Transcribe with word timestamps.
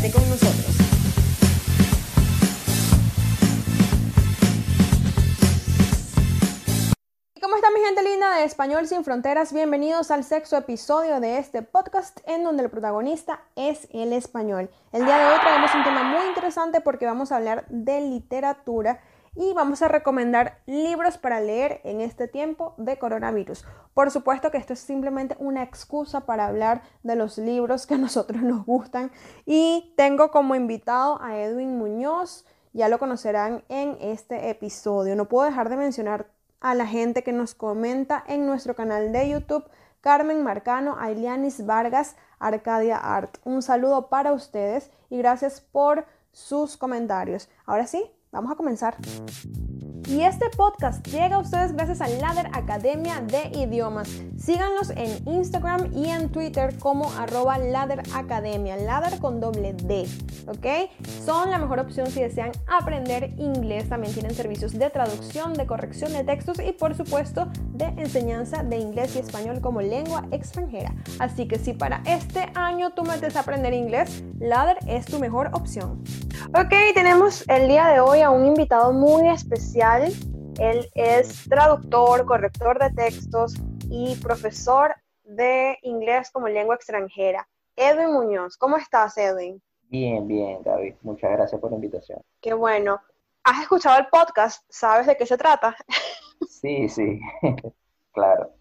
Con 0.00 0.26
nosotros. 0.30 0.76
¿Cómo 7.38 7.56
está 7.56 7.68
mi 7.70 7.80
gente 7.84 8.02
linda 8.02 8.36
de 8.36 8.44
Español 8.44 8.86
sin 8.86 9.04
Fronteras? 9.04 9.52
Bienvenidos 9.52 10.10
al 10.10 10.24
sexto 10.24 10.56
episodio 10.56 11.20
de 11.20 11.36
este 11.36 11.60
podcast 11.60 12.18
en 12.26 12.44
donde 12.44 12.62
el 12.62 12.70
protagonista 12.70 13.42
es 13.56 13.88
el 13.92 14.14
español. 14.14 14.70
El 14.92 15.04
día 15.04 15.18
de 15.18 15.34
hoy 15.34 15.40
traemos 15.40 15.74
un 15.74 15.84
tema 15.84 16.02
muy 16.02 16.26
interesante 16.28 16.80
porque 16.80 17.04
vamos 17.04 17.30
a 17.30 17.36
hablar 17.36 17.66
de 17.68 18.00
literatura 18.00 19.02
y 19.34 19.52
vamos 19.54 19.82
a 19.82 19.88
recomendar 19.88 20.58
libros 20.66 21.18
para 21.18 21.40
leer 21.40 21.80
en 21.84 22.00
este 22.00 22.28
tiempo 22.28 22.74
de 22.78 22.98
coronavirus. 22.98 23.64
Por 23.94 24.10
supuesto 24.10 24.50
que 24.50 24.58
esto 24.58 24.72
es 24.72 24.80
simplemente 24.80 25.36
una 25.38 25.62
excusa 25.62 26.26
para 26.26 26.46
hablar 26.46 26.82
de 27.02 27.16
los 27.16 27.38
libros 27.38 27.86
que 27.86 27.94
a 27.94 27.98
nosotros 27.98 28.42
nos 28.42 28.66
gustan 28.66 29.10
y 29.46 29.94
tengo 29.96 30.30
como 30.30 30.54
invitado 30.54 31.20
a 31.22 31.38
Edwin 31.38 31.78
Muñoz, 31.78 32.44
ya 32.72 32.88
lo 32.88 32.98
conocerán 32.98 33.64
en 33.68 33.96
este 34.00 34.50
episodio. 34.50 35.16
No 35.16 35.26
puedo 35.26 35.46
dejar 35.46 35.68
de 35.68 35.76
mencionar 35.76 36.30
a 36.60 36.74
la 36.74 36.86
gente 36.86 37.22
que 37.22 37.32
nos 37.32 37.54
comenta 37.54 38.22
en 38.26 38.46
nuestro 38.46 38.74
canal 38.74 39.12
de 39.12 39.28
YouTube. 39.28 39.64
Carmen 40.00 40.42
Marcano, 40.42 40.96
Ailianis 40.98 41.66
Vargas, 41.66 42.16
Arcadia 42.38 42.96
Art. 42.96 43.36
Un 43.44 43.60
saludo 43.62 44.08
para 44.08 44.32
ustedes 44.32 44.90
y 45.10 45.18
gracias 45.18 45.60
por 45.60 46.06
sus 46.32 46.76
comentarios. 46.76 47.50
Ahora 47.66 47.86
sí, 47.86 48.10
Vamos 48.32 48.52
a 48.52 48.56
comenzar. 48.56 48.96
Y 50.10 50.22
este 50.24 50.50
podcast 50.56 51.06
llega 51.06 51.36
a 51.36 51.38
ustedes 51.38 51.72
gracias 51.72 52.00
a 52.00 52.08
Ladder 52.08 52.48
Academia 52.52 53.20
de 53.20 53.56
Idiomas. 53.56 54.08
Síganlos 54.36 54.90
en 54.90 55.28
Instagram 55.28 55.92
y 55.94 56.08
en 56.08 56.30
Twitter 56.30 56.76
como 56.80 57.12
arroba 57.12 57.58
Ladder 57.58 58.02
Academia, 58.12 58.76
Ladder 58.76 59.20
con 59.20 59.40
doble 59.40 59.72
D, 59.72 60.08
¿ok? 60.48 60.90
Son 61.24 61.52
la 61.52 61.58
mejor 61.58 61.78
opción 61.78 62.08
si 62.08 62.22
desean 62.22 62.50
aprender 62.66 63.34
inglés. 63.38 63.88
También 63.88 64.12
tienen 64.12 64.34
servicios 64.34 64.72
de 64.72 64.90
traducción, 64.90 65.54
de 65.54 65.64
corrección 65.64 66.12
de 66.12 66.24
textos 66.24 66.58
y 66.58 66.72
por 66.72 66.96
supuesto 66.96 67.46
de 67.74 67.84
enseñanza 67.84 68.64
de 68.64 68.78
inglés 68.78 69.14
y 69.14 69.20
español 69.20 69.60
como 69.60 69.80
lengua 69.80 70.26
extranjera. 70.32 70.92
Así 71.20 71.46
que 71.46 71.56
si 71.56 71.72
para 71.72 72.02
este 72.04 72.50
año 72.56 72.90
tú 72.94 73.04
metes 73.04 73.36
a 73.36 73.40
aprender 73.40 73.74
inglés, 73.74 74.24
Ladder 74.40 74.78
es 74.88 75.06
tu 75.06 75.20
mejor 75.20 75.50
opción. 75.52 76.02
Ok, 76.48 76.72
tenemos 76.94 77.44
el 77.48 77.68
día 77.68 77.86
de 77.88 78.00
hoy 78.00 78.22
a 78.22 78.30
un 78.30 78.44
invitado 78.44 78.92
muy 78.92 79.28
especial. 79.28 79.99
Él 80.58 80.90
es 80.94 81.48
traductor, 81.48 82.24
corrector 82.24 82.78
de 82.78 82.90
textos 82.90 83.54
y 83.90 84.16
profesor 84.16 84.94
de 85.24 85.78
inglés 85.82 86.30
como 86.30 86.48
lengua 86.48 86.74
extranjera. 86.74 87.46
Edwin 87.76 88.12
Muñoz, 88.12 88.56
¿cómo 88.56 88.76
estás, 88.76 89.16
Edwin? 89.18 89.62
Bien, 89.88 90.26
bien, 90.26 90.62
David. 90.62 90.94
Muchas 91.02 91.30
gracias 91.32 91.60
por 91.60 91.70
la 91.70 91.76
invitación. 91.76 92.20
Qué 92.40 92.54
bueno. 92.54 93.00
¿Has 93.44 93.62
escuchado 93.62 93.98
el 93.98 94.06
podcast? 94.08 94.64
¿Sabes 94.68 95.06
de 95.06 95.16
qué 95.16 95.26
se 95.26 95.36
trata? 95.36 95.76
Sí, 96.48 96.88
sí, 96.88 97.20
claro. 98.12 98.52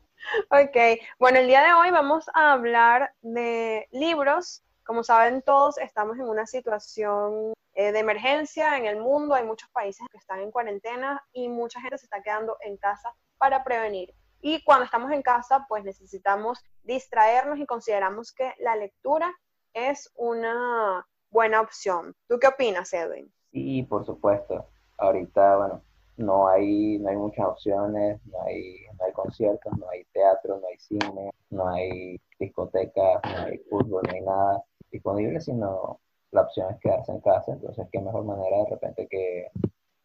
Ok, 0.50 1.00
bueno, 1.20 1.40
el 1.40 1.48
día 1.48 1.64
de 1.64 1.74
hoy 1.74 1.92
vamos 1.92 2.30
a 2.34 2.53
hablar 2.53 3.14
de 3.22 3.88
libros. 3.92 4.64
Como 4.84 5.03
saben 5.03 5.42
todos, 5.42 5.78
estamos 5.78 6.18
en 6.18 6.28
una 6.28 6.46
situación 6.46 7.53
eh, 7.80 7.94
de 7.94 7.99
emergencia 7.99 8.77
en 8.77 8.85
el 8.85 8.97
mundo. 8.97 9.35
Hay 9.35 9.45
muchos 9.45 9.69
países 9.69 10.05
que 10.11 10.17
están 10.17 10.41
en 10.41 10.52
cuarentena 10.52 11.23
y 11.31 11.47
mucha 11.47 11.80
gente 11.80 11.97
se 11.97 12.08
está 12.08 12.22
quedando 12.22 12.58
en 12.59 12.75
casa 12.75 13.16
para 13.38 13.63
prevenir. 13.63 14.13
Y 14.41 14.61
cuando 14.66 14.83
estamos 14.83 15.13
en 15.13 15.22
casa, 15.22 15.66
pues 15.69 15.85
necesitamos 15.85 16.61
distraernos 16.83 17.57
y 17.57 17.66
consideramos 17.66 18.33
que 18.33 18.53
la 18.59 18.75
lectura 18.75 19.33
es 19.73 20.11
una 20.17 21.07
buena 21.31 21.62
opción. 21.62 22.13
¿Tú 22.28 22.38
qué 22.38 22.47
opinas, 22.47 22.91
Edwin? 22.91 23.31
Sí, 23.53 23.84
por 23.84 24.06
supuesto. 24.06 24.68
Ahorita, 24.97 25.56
bueno, 25.56 25.81
no 26.18 26.50
hay, 26.50 27.00
no 27.00 27.07
hay 27.12 27.16
muchas 27.16 27.45
opciones, 27.45 28.19
no 28.25 28.41
hay, 28.41 28.75
no 29.00 29.06
hay 29.06 29.13
conciertos, 29.13 29.72
no 29.78 29.89
hay 29.89 30.03
teatro, 30.12 30.59
no 30.59 30.68
hay 30.68 30.78
cine, 30.79 31.31
no 31.50 31.69
hay 31.69 32.19
discotecas, 32.38 33.22
no 33.23 33.45
hay 33.45 33.57
fútbol, 33.69 34.03
no 34.06 34.13
hay 34.13 34.22
nada 34.22 34.63
disponible, 34.91 35.39
sino 35.39 36.01
la 36.31 36.41
opción 36.41 36.72
es 36.72 36.79
quedarse 36.79 37.12
en 37.12 37.22
casa, 37.22 37.53
entonces 37.53 37.88
qué 37.91 38.00
mejor 38.00 38.23
manera 38.23 38.57
de 38.57 38.69
repente 38.69 39.07
que 39.07 39.47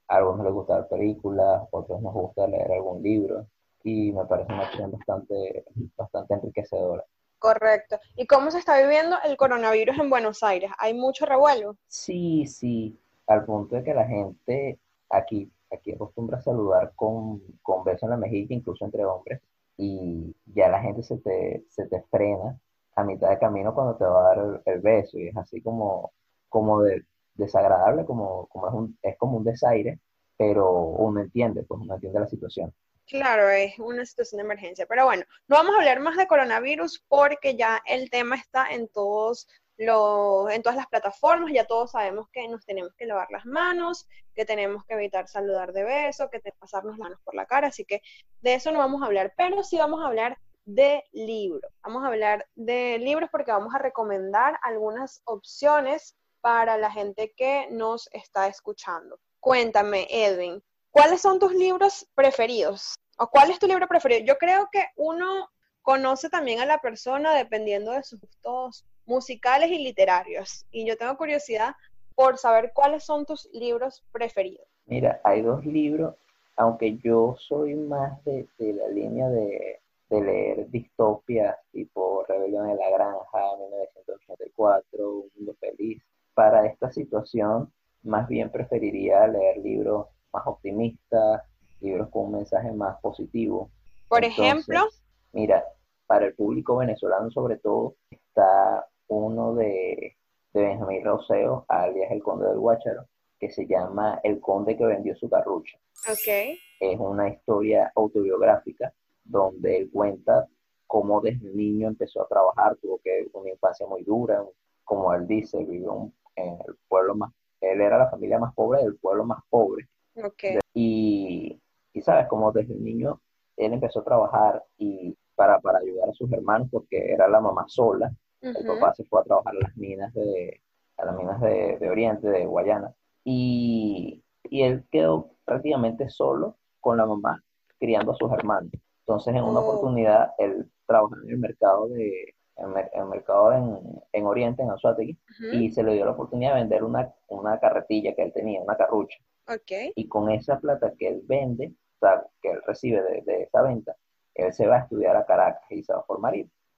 a 0.09 0.17
algunos 0.17 0.45
les 0.45 0.55
gusta 0.55 0.77
ver 0.77 0.89
películas, 0.89 1.63
otros 1.71 2.01
nos 2.01 2.13
gusta 2.13 2.47
leer 2.47 2.71
algún 2.73 3.03
libro 3.03 3.47
y 3.83 4.13
me 4.13 4.25
parece 4.25 4.53
una 4.53 4.65
opción 4.65 4.91
bastante, 4.93 5.65
bastante 5.97 6.35
enriquecedora. 6.35 7.05
Correcto. 7.39 7.99
¿Y 8.17 8.27
cómo 8.27 8.51
se 8.51 8.59
está 8.59 8.81
viviendo 8.81 9.17
el 9.23 9.37
coronavirus 9.37 9.99
en 9.99 10.09
Buenos 10.09 10.43
Aires? 10.43 10.71
¿Hay 10.79 10.95
mucho 10.95 11.27
revuelo? 11.27 11.77
Sí, 11.87 12.47
sí, 12.47 12.99
al 13.27 13.45
punto 13.45 13.77
de 13.77 13.85
que 13.85 13.93
la 13.93 14.07
gente 14.07 14.79
aquí, 15.11 15.51
aquí 15.71 15.93
acostumbra 15.93 16.39
a 16.39 16.43
saludar 16.43 16.93
con, 16.97 17.43
con 17.61 17.85
beso 17.85 18.07
en 18.07 18.11
la 18.11 18.17
mejilla, 18.17 18.55
incluso 18.55 18.87
entre 18.87 19.05
hombres, 19.05 19.43
y 19.77 20.35
ya 20.47 20.69
la 20.69 20.81
gente 20.81 21.03
se 21.03 21.19
te, 21.19 21.65
se 21.69 21.87
te 21.87 22.01
frena 22.11 22.59
a 22.97 23.05
mitad 23.05 23.31
de 23.31 23.39
camino 23.39 23.75
cuando 23.75 23.97
te 23.97 24.05
va 24.05 24.21
a 24.21 24.35
dar 24.35 24.63
el, 24.65 24.81
beso 24.81 25.19
y 25.19 25.29
es 25.29 25.37
así 25.37 25.61
como, 25.61 26.13
como 26.49 26.83
de, 26.83 27.05
desagradable, 27.35 28.05
como, 28.05 28.47
como 28.47 28.69
es, 28.69 28.75
un, 28.75 28.99
es 29.03 29.17
como 29.17 29.39
un 29.39 29.45
desaire, 29.45 29.99
pero 30.37 30.73
uno 30.73 31.21
entiende, 31.21 31.65
pues 31.65 31.81
uno 31.81 31.95
entiende 31.95 32.21
la 32.21 32.29
situación. 32.29 32.73
Claro, 33.07 33.51
es 33.51 33.79
una 33.79 34.07
situación 34.07 34.39
de 34.39 34.45
emergencia. 34.45 34.87
Pero 34.87 35.05
bueno, 35.05 35.25
no 35.49 35.57
vamos 35.57 35.75
a 35.75 35.79
hablar 35.79 36.01
más 36.01 36.17
de 36.17 36.27
coronavirus 36.27 37.05
porque 37.09 37.55
ya 37.55 37.83
el 37.85 38.09
tema 38.09 38.37
está 38.37 38.67
en 38.71 38.89
todos 38.89 39.47
los, 39.77 40.51
en 40.51 40.63
todas 40.63 40.77
las 40.77 40.87
plataformas, 40.87 41.53
ya 41.53 41.67
todos 41.67 41.91
sabemos 41.91 42.29
que 42.31 42.47
nos 42.49 42.65
tenemos 42.65 42.95
que 42.95 43.07
lavar 43.07 43.29
las 43.31 43.45
manos, 43.45 44.07
que 44.35 44.45
tenemos 44.45 44.85
que 44.85 44.95
evitar 44.95 45.29
saludar 45.29 45.73
de 45.73 45.85
beso, 45.85 46.31
que 46.31 46.41
pasarnos 46.59 46.93
las 46.93 46.99
manos 46.99 47.21
por 47.25 47.35
la 47.35 47.47
cara, 47.47 47.69
así 47.69 47.85
que 47.85 48.01
de 48.41 48.55
eso 48.55 48.71
no 48.71 48.79
vamos 48.79 49.03
a 49.03 49.07
hablar, 49.07 49.35
pero 49.37 49.65
sí 49.65 49.77
vamos 49.77 50.01
a 50.01 50.07
hablar 50.07 50.39
de 50.65 51.05
libros. 51.13 51.73
Vamos 51.83 52.05
a 52.05 52.09
hablar 52.09 52.47
de 52.55 52.99
libros 52.99 53.31
porque 53.31 53.53
vamos 53.53 53.75
a 53.75 53.79
recomendar 53.79 54.59
algunas 54.63 55.21
opciones 55.25 56.17
para 56.41 56.77
la 56.77 56.91
gente 56.91 57.33
que 57.37 57.69
nos 57.71 58.09
está 58.13 58.49
escuchando. 58.49 59.19
Cuéntame, 59.41 60.07
Edwin, 60.11 60.63
¿cuáles 60.91 61.21
son 61.21 61.39
tus 61.39 61.55
libros 61.55 62.07
preferidos? 62.15 62.95
¿O 63.19 63.29
cuál 63.29 63.51
es 63.51 63.59
tu 63.59 63.67
libro 63.67 63.87
preferido? 63.87 64.25
Yo 64.25 64.37
creo 64.39 64.69
que 64.73 64.87
uno 64.97 65.49
conoce 65.83 66.31
también 66.31 66.61
a 66.61 66.67
la 66.67 66.79
persona 66.79 67.35
dependiendo 67.35 67.93
de 67.93 68.03
sus 68.03 68.21
gustos 68.21 68.85
musicales 69.07 69.71
y 69.71 69.79
literarios. 69.79 70.67
Y 70.71 70.87
yo 70.87 70.97
tengo 70.97 71.17
curiosidad 71.17 71.75
por 72.15 72.39
saber 72.39 72.73
cuáles 72.75 73.05
son 73.05 73.27
tus 73.27 73.49
libros 73.53 74.03
preferidos. 74.13 74.67
Mira, 74.87 75.21
hay 75.25 75.43
dos 75.43 75.65
libros, 75.65 76.15
aunque 76.57 76.97
yo 76.99 77.37
soy 77.39 77.75
más 77.75 78.23
de 78.25 78.47
la 78.59 78.89
línea 78.89 79.29
de 79.29 79.81
de 80.09 80.21
leer 80.21 80.71
distopias 80.71 81.57
tipo 81.73 82.25
Rebelión 82.29 82.71
en 82.71 82.77
la 82.77 82.91
Granja, 82.91 83.57
1984, 83.59 85.11
Un 85.11 85.31
Mundo 85.37 85.55
Feliz. 85.61 86.03
Para 86.35 86.67
esta 86.67 86.91
situación, 86.91 87.73
más 88.03 88.29
bien 88.29 88.51
preferiría 88.51 89.27
leer 89.27 89.59
libros 89.59 90.09
más 90.33 90.47
optimistas, 90.47 91.43
libros 91.81 92.09
con 92.11 92.27
un 92.27 92.33
mensaje 92.33 92.73
más 92.73 93.01
positivo. 93.01 93.71
Por 94.09 94.25
ejemplo. 94.25 94.89
Mira, 95.33 95.65
para 96.07 96.27
el 96.27 96.35
público 96.35 96.77
venezolano 96.77 97.31
sobre 97.31 97.57
todo, 97.59 97.97
está 98.11 98.87
uno 99.09 99.55
de, 99.55 100.17
de 100.53 100.63
Benjamín 100.63 101.05
Roseo, 101.05 101.65
alias 101.69 102.11
El 102.11 102.23
Conde 102.23 102.49
del 102.49 102.59
Guácharo, 102.59 103.07
que 103.39 103.51
se 103.51 103.67
llama 103.67 104.21
El 104.23 104.41
Conde 104.41 104.77
que 104.77 104.85
vendió 104.85 105.15
su 105.17 105.29
carrucha. 105.29 105.79
Okay. 106.11 106.59
Es 106.81 106.99
una 106.99 107.29
historia 107.29 107.91
autobiográfica 107.95 108.93
donde 109.25 109.79
él 109.79 109.91
cuenta 109.93 110.47
cómo 110.87 111.21
desde 111.21 111.51
niño 111.51 111.89
empezó 111.89 112.23
a 112.23 112.29
trabajar, 112.29 112.77
tuvo 112.77 113.01
que 113.03 113.29
una 113.33 113.51
infancia 113.51 113.87
muy 113.87 114.03
dura, 114.05 114.45
como 114.85 115.13
él 115.15 115.27
dice, 115.27 115.65
vivió 115.65 116.13
en 116.37 116.59
el 116.67 116.77
pueblo 116.89 117.15
más, 117.15 117.33
él 117.61 117.81
era 117.81 117.99
la 117.99 118.11
familia 118.11 118.39
más 118.39 118.55
pobre 118.55 118.83
del 118.83 118.97
pueblo 118.97 119.25
más 119.25 119.43
pobre. 119.49 119.89
Okay. 120.15 120.59
Y, 120.75 121.61
y, 121.93 122.03
sabes, 122.03 122.29
como 122.29 122.53
desde 122.53 122.75
niño 122.75 123.21
él 123.57 123.73
empezó 123.73 124.01
a 124.01 124.05
trabajar 124.05 124.65
y 124.79 125.17
para, 125.35 125.61
para 125.61 125.79
ayudar 125.79 126.09
a 126.09 126.13
sus 126.13 126.31
hermanos 126.33 126.69
porque 126.71 127.13
era 127.13 127.29
la 127.29 127.41
mamá 127.41 127.65
sola. 127.67 128.13
El 128.41 128.67
papá 128.67 128.93
se 128.93 129.05
fue 129.05 129.21
a 129.21 129.25
trabajar 129.25 129.55
a 129.57 129.61
las 129.61 129.77
minas 129.77 130.13
de, 130.13 130.61
a 130.99 131.07
las 131.07 131.17
minas 131.17 131.41
de, 131.41 131.79
de 131.79 131.89
Oriente, 131.89 132.29
de 132.29 132.45
Guayana. 132.45 132.93
Y, 133.25 134.23
y 134.45 134.63
él 134.63 134.85
quedó 134.91 135.31
prácticamente 135.47 136.11
solo 136.11 136.59
con 136.79 136.99
la 136.99 137.07
mamá 137.07 137.43
criando 137.79 138.13
a 138.13 138.17
sus 138.17 138.31
hermanos. 138.33 138.71
Entonces, 139.07 139.35
en 139.35 139.45
una 139.45 139.61
oh. 139.61 139.69
oportunidad, 139.69 140.33
él 140.39 140.71
trabajó 140.87 141.15
en 141.23 141.31
el 141.31 141.39
mercado 141.39 141.89
de 141.89 142.35
en, 142.57 142.75
el 142.93 143.07
mercado 143.07 143.53
en, 143.53 144.03
en, 144.13 144.27
Oriente, 144.27 144.63
en 144.63 144.71
Anzuategui, 144.71 145.19
y 145.53 145.71
se 145.73 145.83
le 145.83 145.95
dio 145.95 146.05
la 146.05 146.13
oportunidad 146.13 146.55
de 146.55 146.61
vender 146.61 146.85
una, 146.85 147.13
una 147.29 147.59
carretilla 147.59 148.15
que 148.15 148.23
él 148.23 148.33
tenía, 148.33 148.61
una 148.61 148.77
carrucha. 148.77 149.19
Okay. 149.47 149.93
Y 149.97 150.09
con 150.09 150.31
esa 150.31 150.59
plata 150.59 150.93
que 150.99 151.09
él 151.09 151.23
vende, 151.25 151.73
o 151.97 152.07
sea, 152.07 152.25
que 152.41 152.51
él 152.51 152.63
recibe 152.67 153.03
de, 153.03 153.23
de, 153.23 153.43
esa 153.43 153.63
venta, 153.63 153.97
él 154.35 154.53
se 154.53 154.67
va 154.67 154.77
a 154.77 154.81
estudiar 154.81 155.17
a 155.17 155.27
Caracas 155.27 155.71
y 155.71 155.83
se 155.83 155.93
va 155.93 156.01
a 156.01 156.05
formar. 156.05 156.35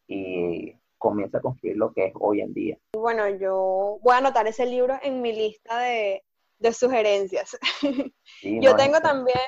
Y, 0.08 0.76
comienza 0.98 1.38
a 1.38 1.42
construir 1.42 1.76
lo 1.76 1.92
que 1.92 2.06
es 2.06 2.12
hoy 2.14 2.40
en 2.40 2.54
día. 2.54 2.78
Bueno, 2.94 3.28
yo 3.28 3.98
voy 4.02 4.14
a 4.14 4.18
anotar 4.18 4.46
ese 4.46 4.64
libro 4.64 4.98
en 5.02 5.20
mi 5.20 5.30
lista 5.32 5.78
de, 5.78 6.22
sugerencias. 6.72 7.56
yo 8.42 8.74
tengo 8.76 8.98
también, 9.00 9.38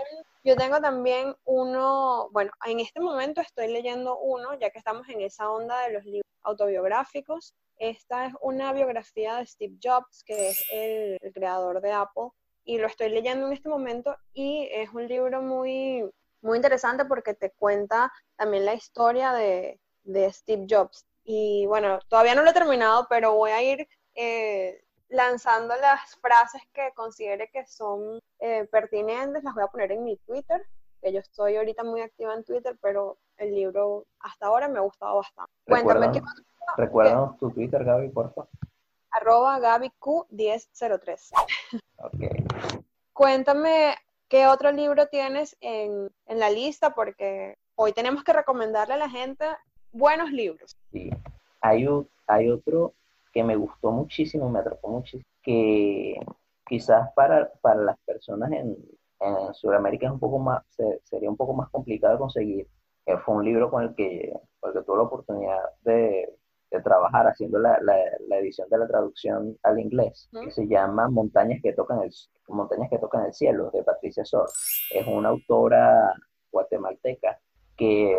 yo 0.48 0.56
tengo 0.56 0.80
también 0.80 1.36
uno, 1.44 2.30
bueno, 2.32 2.50
en 2.64 2.80
este 2.80 3.00
momento 3.00 3.42
estoy 3.42 3.70
leyendo 3.70 4.18
uno, 4.18 4.58
ya 4.58 4.70
que 4.70 4.78
estamos 4.78 5.06
en 5.10 5.20
esa 5.20 5.50
onda 5.50 5.78
de 5.82 5.92
los 5.92 6.04
libros 6.06 6.32
autobiográficos. 6.40 7.54
Esta 7.76 8.24
es 8.24 8.32
una 8.40 8.72
biografía 8.72 9.36
de 9.36 9.46
Steve 9.46 9.76
Jobs, 9.82 10.24
que 10.24 10.48
es 10.48 10.64
el, 10.72 11.18
creador 11.34 11.82
de 11.82 11.92
Apple, 11.92 12.30
y 12.64 12.78
lo 12.78 12.86
estoy 12.86 13.10
leyendo 13.10 13.46
en 13.46 13.52
este 13.52 13.68
momento 13.68 14.16
y 14.32 14.70
es 14.72 14.88
un 14.94 15.06
libro 15.06 15.42
muy, 15.42 16.08
muy 16.40 16.56
interesante 16.56 17.04
porque 17.04 17.34
te 17.34 17.50
cuenta 17.50 18.10
también 18.36 18.64
la 18.64 18.72
historia 18.72 19.34
de, 19.34 19.78
de 20.04 20.32
Steve 20.32 20.64
Jobs. 20.66 21.04
Y 21.24 21.66
bueno, 21.66 21.98
todavía 22.08 22.34
no 22.34 22.42
lo 22.42 22.50
he 22.50 22.54
terminado, 22.54 23.06
pero 23.10 23.34
voy 23.34 23.50
a 23.50 23.62
ir 23.62 23.86
eh, 24.14 24.82
lanzando 25.08 25.74
las 25.76 26.16
frases 26.16 26.62
que 26.72 26.92
considere 26.94 27.48
que 27.50 27.66
son 27.66 28.20
eh, 28.40 28.66
pertinentes, 28.70 29.42
las 29.42 29.54
voy 29.54 29.64
a 29.64 29.68
poner 29.68 29.92
en 29.92 30.04
mi 30.04 30.16
Twitter, 30.18 30.64
que 31.00 31.12
yo 31.12 31.20
estoy 31.20 31.56
ahorita 31.56 31.84
muy 31.84 32.00
activa 32.00 32.34
en 32.34 32.44
Twitter, 32.44 32.76
pero 32.80 33.18
el 33.36 33.54
libro 33.54 34.06
hasta 34.20 34.46
ahora 34.46 34.68
me 34.68 34.78
ha 34.78 34.82
gustado 34.82 35.16
bastante. 35.16 35.52
Cuéntame 35.66 36.12
qué 36.12 36.22
Recuérdanos 36.76 37.38
tu 37.38 37.50
Twitter, 37.50 37.82
Gaby, 37.82 38.10
por 38.10 38.32
favor. 38.34 38.50
Arroba 39.10 39.58
GabyQ1003. 39.58 41.32
Cuéntame 43.14 43.96
qué 44.28 44.46
otro 44.46 44.70
libro 44.70 45.06
tienes 45.06 45.56
en, 45.60 46.12
en 46.26 46.38
la 46.38 46.50
lista, 46.50 46.94
porque 46.94 47.56
hoy 47.74 47.92
tenemos 47.92 48.22
que 48.22 48.34
recomendarle 48.34 48.94
a 48.94 48.98
la 48.98 49.08
gente 49.08 49.46
buenos 49.92 50.30
libros. 50.30 50.76
Sí, 50.92 51.10
hay, 51.60 51.86
hay 52.26 52.50
otro 52.50 52.92
que 53.38 53.44
me 53.44 53.54
gustó 53.54 53.92
muchísimo, 53.92 54.50
me 54.50 54.58
atrapó 54.58 54.88
muchísimo, 54.88 55.22
que 55.44 56.18
quizás 56.66 57.08
para, 57.14 57.52
para 57.60 57.80
las 57.82 57.96
personas 58.00 58.50
en, 58.50 58.76
en 59.20 59.54
Sudamérica 59.54 60.06
es 60.06 60.12
un 60.12 60.18
poco 60.18 60.40
más, 60.40 60.64
sería 61.04 61.30
un 61.30 61.36
poco 61.36 61.54
más 61.54 61.70
complicado 61.70 62.18
conseguir. 62.18 62.66
que 63.06 63.16
fue 63.18 63.36
un 63.36 63.44
libro 63.44 63.70
con 63.70 63.84
el 63.84 63.94
que, 63.94 64.32
con 64.58 64.72
tuve 64.72 64.96
la 64.96 65.02
oportunidad 65.04 65.60
de, 65.82 66.34
de 66.72 66.80
trabajar 66.80 67.28
haciendo 67.28 67.60
la, 67.60 67.78
la, 67.80 68.38
edición 68.38 68.68
de 68.70 68.78
la 68.78 68.88
traducción 68.88 69.56
al 69.62 69.78
inglés, 69.78 70.28
que 70.32 70.50
se 70.50 70.66
llama 70.66 71.08
Montañas 71.08 71.60
que 71.62 71.74
tocan 71.74 72.02
el 72.02 72.12
Montañas 72.48 72.90
que 72.90 72.98
tocan 72.98 73.24
el 73.26 73.34
cielo 73.34 73.70
de 73.70 73.84
Patricia 73.84 74.24
Sor. 74.24 74.48
Es 74.92 75.06
una 75.06 75.28
autora 75.28 76.12
guatemalteca 76.50 77.38
que 77.76 78.16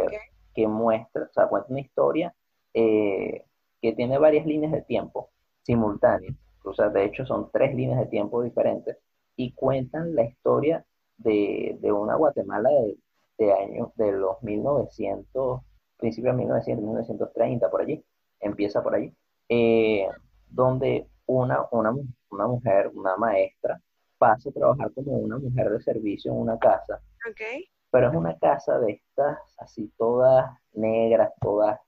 que 0.55 0.65
muestra, 0.65 1.23
o 1.23 1.33
sea, 1.33 1.47
cuenta 1.47 1.67
una 1.69 1.81
historia 1.81 2.33
eh, 2.73 3.45
que 3.81 3.93
tiene 3.93 4.17
varias 4.17 4.45
líneas 4.45 4.71
de 4.71 4.81
tiempo 4.81 5.29
simultáneas, 5.63 6.35
o 6.63 6.73
sea, 6.73 6.89
de 6.89 7.05
hecho 7.05 7.25
son 7.25 7.49
tres 7.51 7.75
líneas 7.75 7.99
de 7.99 8.07
tiempo 8.07 8.41
diferentes, 8.41 8.97
y 9.35 9.53
cuentan 9.53 10.15
la 10.15 10.23
historia 10.23 10.85
de, 11.17 11.77
una 11.83 12.15
Guatemala 12.15 12.69
de, 12.69 12.97
de 13.37 13.53
años, 13.53 13.89
de 13.95 14.11
los 14.11 14.41
1900, 14.43 15.61
principios 15.97 16.35
de 16.35 16.39
1900, 16.39 16.83
1930, 16.83 17.69
por 17.69 17.81
allí, 17.81 18.03
empieza 18.39 18.83
por 18.83 18.95
allí, 18.95 19.13
eh, 19.47 20.07
donde 20.49 21.07
una, 21.25 21.65
una, 21.71 21.93
una 22.31 22.47
mujer, 22.47 22.91
una 22.93 23.15
maestra, 23.17 23.79
pasa 24.17 24.49
a 24.49 24.53
trabajar 24.53 24.91
como 24.93 25.13
una 25.13 25.37
mujer 25.37 25.69
de 25.69 25.81
servicio 25.81 26.31
en 26.31 26.39
una 26.39 26.57
casa. 26.57 26.99
Okay 27.29 27.69
pero 27.91 28.09
es 28.09 28.15
una 28.15 28.37
casa 28.37 28.79
de 28.79 28.93
estas, 28.93 29.39
así 29.57 29.91
todas 29.97 30.49
negras, 30.73 31.31
todas 31.41 31.79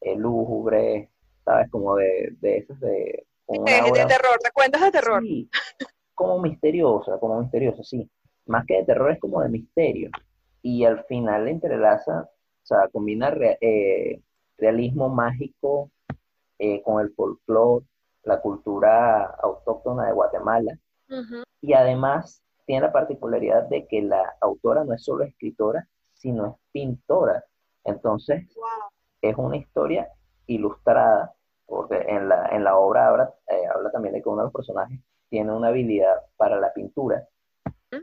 eh, 0.00 0.16
lúgubres, 0.16 1.08
¿sabes? 1.44 1.70
Como 1.70 1.96
de, 1.96 2.34
de 2.40 2.58
esas 2.58 2.78
de... 2.80 3.26
de, 3.48 4.06
terror, 4.06 4.38
¿te 4.42 4.50
cuentas 4.52 4.82
de 4.82 4.90
terror? 4.90 5.22
Sí, 5.22 5.48
como 6.14 6.38
misteriosa, 6.38 7.18
como 7.18 7.40
misteriosa, 7.40 7.82
sí. 7.82 8.10
Más 8.46 8.66
que 8.66 8.76
de 8.76 8.84
terror 8.84 9.12
es 9.12 9.20
como 9.20 9.42
de 9.42 9.48
misterio. 9.48 10.10
Y 10.62 10.84
al 10.84 11.04
final 11.04 11.48
entrelaza, 11.48 12.28
o 12.28 12.66
sea, 12.66 12.88
combina 12.92 13.32
eh, 13.60 14.20
realismo 14.58 15.08
mágico 15.08 15.90
eh, 16.58 16.82
con 16.82 17.00
el 17.00 17.14
folclore, 17.14 17.86
la 18.24 18.40
cultura 18.40 19.24
autóctona 19.42 20.06
de 20.06 20.12
Guatemala. 20.12 20.78
Y 21.60 21.72
además 21.72 22.42
tiene 22.66 22.82
la 22.82 22.92
particularidad 22.92 23.68
de 23.68 23.86
que 23.88 24.02
la 24.02 24.36
autora 24.40 24.84
no 24.84 24.94
es 24.94 25.02
solo 25.02 25.24
escritora, 25.24 25.88
sino 26.12 26.46
es 26.46 26.52
pintora. 26.70 27.44
Entonces, 27.84 28.46
es 29.22 29.36
una 29.36 29.56
historia 29.56 30.08
ilustrada, 30.54 31.34
porque 31.66 31.96
en 32.08 32.28
la, 32.28 32.48
en 32.48 32.64
la 32.64 32.76
obra 32.76 33.08
habla, 33.08 33.34
eh, 33.46 33.66
habla 33.72 33.90
también 33.90 34.14
de 34.14 34.22
que 34.22 34.28
uno 34.28 34.38
de 34.38 34.44
los 34.44 34.52
personajes 34.52 35.00
tiene 35.28 35.52
una 35.52 35.68
habilidad 35.68 36.16
para 36.36 36.58
la 36.58 36.72
pintura. 36.72 37.26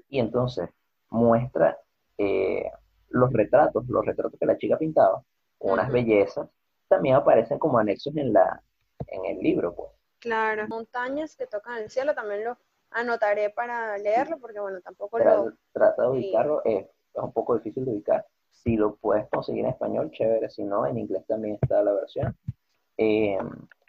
Y 0.09 0.19
entonces 0.19 0.69
muestra 1.09 1.79
eh, 2.17 2.69
los 3.09 3.31
retratos, 3.31 3.87
los 3.87 4.05
retratos 4.05 4.39
que 4.39 4.45
la 4.45 4.57
chica 4.57 4.77
pintaba, 4.77 5.23
unas 5.59 5.91
bellezas, 5.91 6.49
también 6.87 7.15
aparecen 7.15 7.59
como 7.59 7.77
anexos 7.77 8.15
en, 8.15 8.33
la, 8.33 8.61
en 9.07 9.25
el 9.25 9.39
libro. 9.39 9.73
Pues. 9.75 9.89
Claro, 10.19 10.67
montañas 10.67 11.35
que 11.35 11.47
tocan 11.47 11.77
el 11.77 11.89
cielo 11.89 12.13
también 12.15 12.43
lo, 12.43 12.57
anotaré 12.91 13.49
para 13.49 13.97
leerlo 13.97 14.39
porque, 14.39 14.59
bueno, 14.59 14.81
tampoco 14.81 15.19
lo... 15.19 15.53
Trata 15.73 16.03
de 16.03 16.09
ubicarlo, 16.09 16.61
es, 16.65 16.87
un 17.13 17.33
poco 17.33 17.55
difícil 17.55 17.85
de 17.85 17.91
ubicar. 17.91 18.25
Si 18.63 18.75
lo 18.75 18.95
puedes 18.95 19.27
conseguir 19.29 19.65
en 19.65 19.71
español, 19.71 20.11
chévere. 20.11 20.49
Si 20.49 20.63
no, 20.63 20.85
en 20.85 20.97
inglés 20.97 21.25
también 21.27 21.57
está 21.61 21.81
la 21.83 21.93
versión. 21.93 22.35
Eh, 22.97 23.37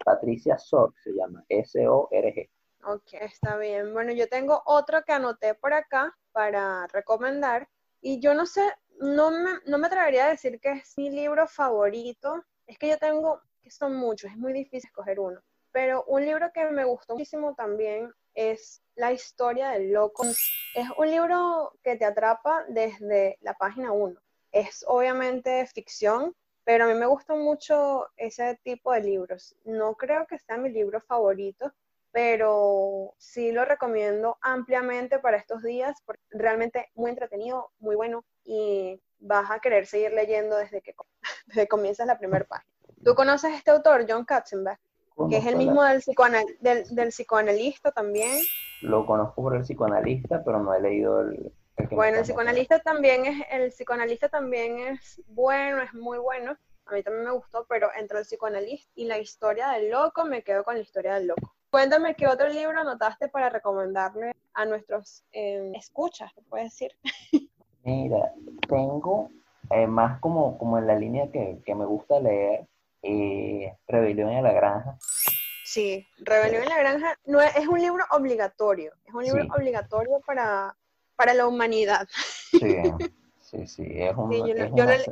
Patricia 0.04 0.58
Sorg 0.58 0.94
se 1.02 1.12
llama, 1.12 1.44
S-O-R-G. 1.48 2.50
Ok, 2.84 3.14
está 3.14 3.56
bien. 3.56 3.92
Bueno, 3.92 4.12
yo 4.12 4.28
tengo 4.28 4.62
otro 4.66 5.02
que 5.04 5.12
anoté 5.12 5.54
por 5.54 5.72
acá 5.72 6.16
para 6.32 6.86
recomendar. 6.88 7.68
Y 8.00 8.20
yo 8.20 8.34
no 8.34 8.46
sé, 8.46 8.62
no 9.00 9.30
me, 9.30 9.50
no 9.66 9.78
me 9.78 9.86
atrevería 9.86 10.26
a 10.26 10.30
decir 10.30 10.60
que 10.60 10.72
es 10.72 10.94
mi 10.96 11.10
libro 11.10 11.46
favorito. 11.48 12.44
Es 12.66 12.78
que 12.78 12.88
yo 12.88 12.98
tengo, 12.98 13.40
que 13.62 13.70
son 13.70 13.96
muchos, 13.96 14.30
es 14.30 14.36
muy 14.36 14.52
difícil 14.52 14.88
escoger 14.88 15.18
uno. 15.18 15.40
Pero 15.72 16.04
un 16.04 16.24
libro 16.24 16.50
que 16.52 16.64
me 16.70 16.84
gustó 16.84 17.14
muchísimo 17.14 17.54
también 17.54 18.12
es 18.34 18.82
La 18.94 19.12
historia 19.12 19.70
del 19.70 19.92
loco. 19.92 20.24
Es 20.24 20.88
un 20.96 21.10
libro 21.10 21.72
que 21.82 21.96
te 21.96 22.04
atrapa 22.04 22.64
desde 22.68 23.38
la 23.40 23.54
página 23.54 23.92
1. 23.92 24.18
Es 24.52 24.84
obviamente 24.86 25.66
ficción, 25.66 26.34
pero 26.64 26.84
a 26.84 26.88
mí 26.88 26.94
me 26.94 27.06
gusta 27.06 27.34
mucho 27.34 28.06
ese 28.16 28.58
tipo 28.62 28.92
de 28.92 29.00
libros. 29.00 29.56
No 29.64 29.94
creo 29.94 30.26
que 30.26 30.38
sea 30.38 30.56
mi 30.56 30.70
libro 30.70 31.00
favorito, 31.00 31.72
pero 32.12 33.14
sí 33.18 33.52
lo 33.52 33.64
recomiendo 33.64 34.38
ampliamente 34.40 35.18
para 35.18 35.36
estos 35.36 35.62
días, 35.62 36.02
porque 36.04 36.22
realmente 36.30 36.90
muy 36.94 37.10
entretenido, 37.10 37.70
muy 37.78 37.96
bueno 37.96 38.24
y 38.44 39.00
vas 39.18 39.50
a 39.50 39.60
querer 39.60 39.86
seguir 39.86 40.12
leyendo 40.12 40.56
desde 40.56 40.80
que, 40.80 40.94
desde 41.46 41.68
comienzas 41.68 42.06
la 42.06 42.18
primera 42.18 42.44
página. 42.44 42.72
¿Tú 43.04 43.14
conoces 43.14 43.52
a 43.52 43.56
este 43.56 43.70
autor, 43.70 44.06
John 44.08 44.24
Katzenbach? 44.24 44.78
que 45.28 45.38
es 45.38 45.46
el 45.46 45.56
mismo 45.56 45.82
del, 45.82 46.84
del, 46.90 47.08
psicoanalista 47.08 47.90
también. 47.90 48.38
Lo 48.82 49.04
conozco 49.04 49.42
por 49.42 49.56
el 49.56 49.62
psicoanalista, 49.62 50.44
pero 50.44 50.62
no 50.62 50.72
he 50.74 50.80
leído 50.80 51.22
el... 51.22 51.52
bueno, 51.90 52.18
el 52.18 52.24
psicoanalista 52.24 52.80
también 52.80 53.26
es, 53.26 53.46
el 53.50 53.70
psicoanalista 53.70 54.28
también 54.28 54.78
es 54.78 55.22
bueno, 55.26 55.82
es 55.82 55.94
muy 55.94 56.18
bueno. 56.18 56.56
A 56.86 56.92
mí 56.92 57.02
también 57.02 57.24
me 57.24 57.32
gustó, 57.32 57.66
pero 57.68 57.90
entre 57.98 58.18
el 58.18 58.24
psicoanalista 58.24 58.90
y 58.94 59.04
la 59.04 59.18
historia 59.18 59.68
del 59.70 59.90
loco, 59.90 60.24
me 60.24 60.42
quedo 60.42 60.64
con 60.64 60.74
la 60.74 60.80
historia 60.80 61.14
del 61.14 61.26
loco. 61.26 61.54
Cuéntame 61.70 62.14
qué 62.14 62.26
otro 62.26 62.48
libro 62.48 62.80
anotaste 62.80 63.28
para 63.28 63.50
recomendarle 63.50 64.32
a 64.54 64.64
nuestros 64.64 65.22
eh, 65.32 65.70
escuchas, 65.74 66.34
¿te 66.34 66.42
puedes 66.42 66.70
decir? 66.70 66.92
Mira, 67.84 68.32
tengo 68.68 69.30
eh, 69.70 69.86
más 69.86 70.18
como, 70.20 70.56
como 70.56 70.78
en 70.78 70.86
la 70.86 70.94
línea 70.94 71.30
que, 71.30 71.60
que 71.64 71.74
me 71.74 71.84
gusta 71.84 72.20
leer, 72.20 72.66
eh, 73.02 73.76
Rebelión 73.86 74.30
en 74.30 74.44
la 74.44 74.52
Granja. 74.52 74.96
Sí, 75.64 76.06
Rebelión 76.18 76.62
en 76.62 76.68
la 76.70 76.78
Granja 76.78 77.18
no 77.26 77.40
es, 77.42 77.66
un 77.68 77.80
libro 77.80 78.04
obligatorio, 78.10 78.92
es 79.04 79.12
un 79.12 79.24
libro 79.24 79.46
obligatorio 79.54 80.20
para, 80.26 80.74
para 81.18 81.34
la 81.34 81.46
humanidad. 81.46 82.08
Sí, 82.12 82.58
sí, 83.40 83.66
sí. 83.66 83.84
Es 83.86 84.16
un, 84.16 84.30
yo, 84.30 84.46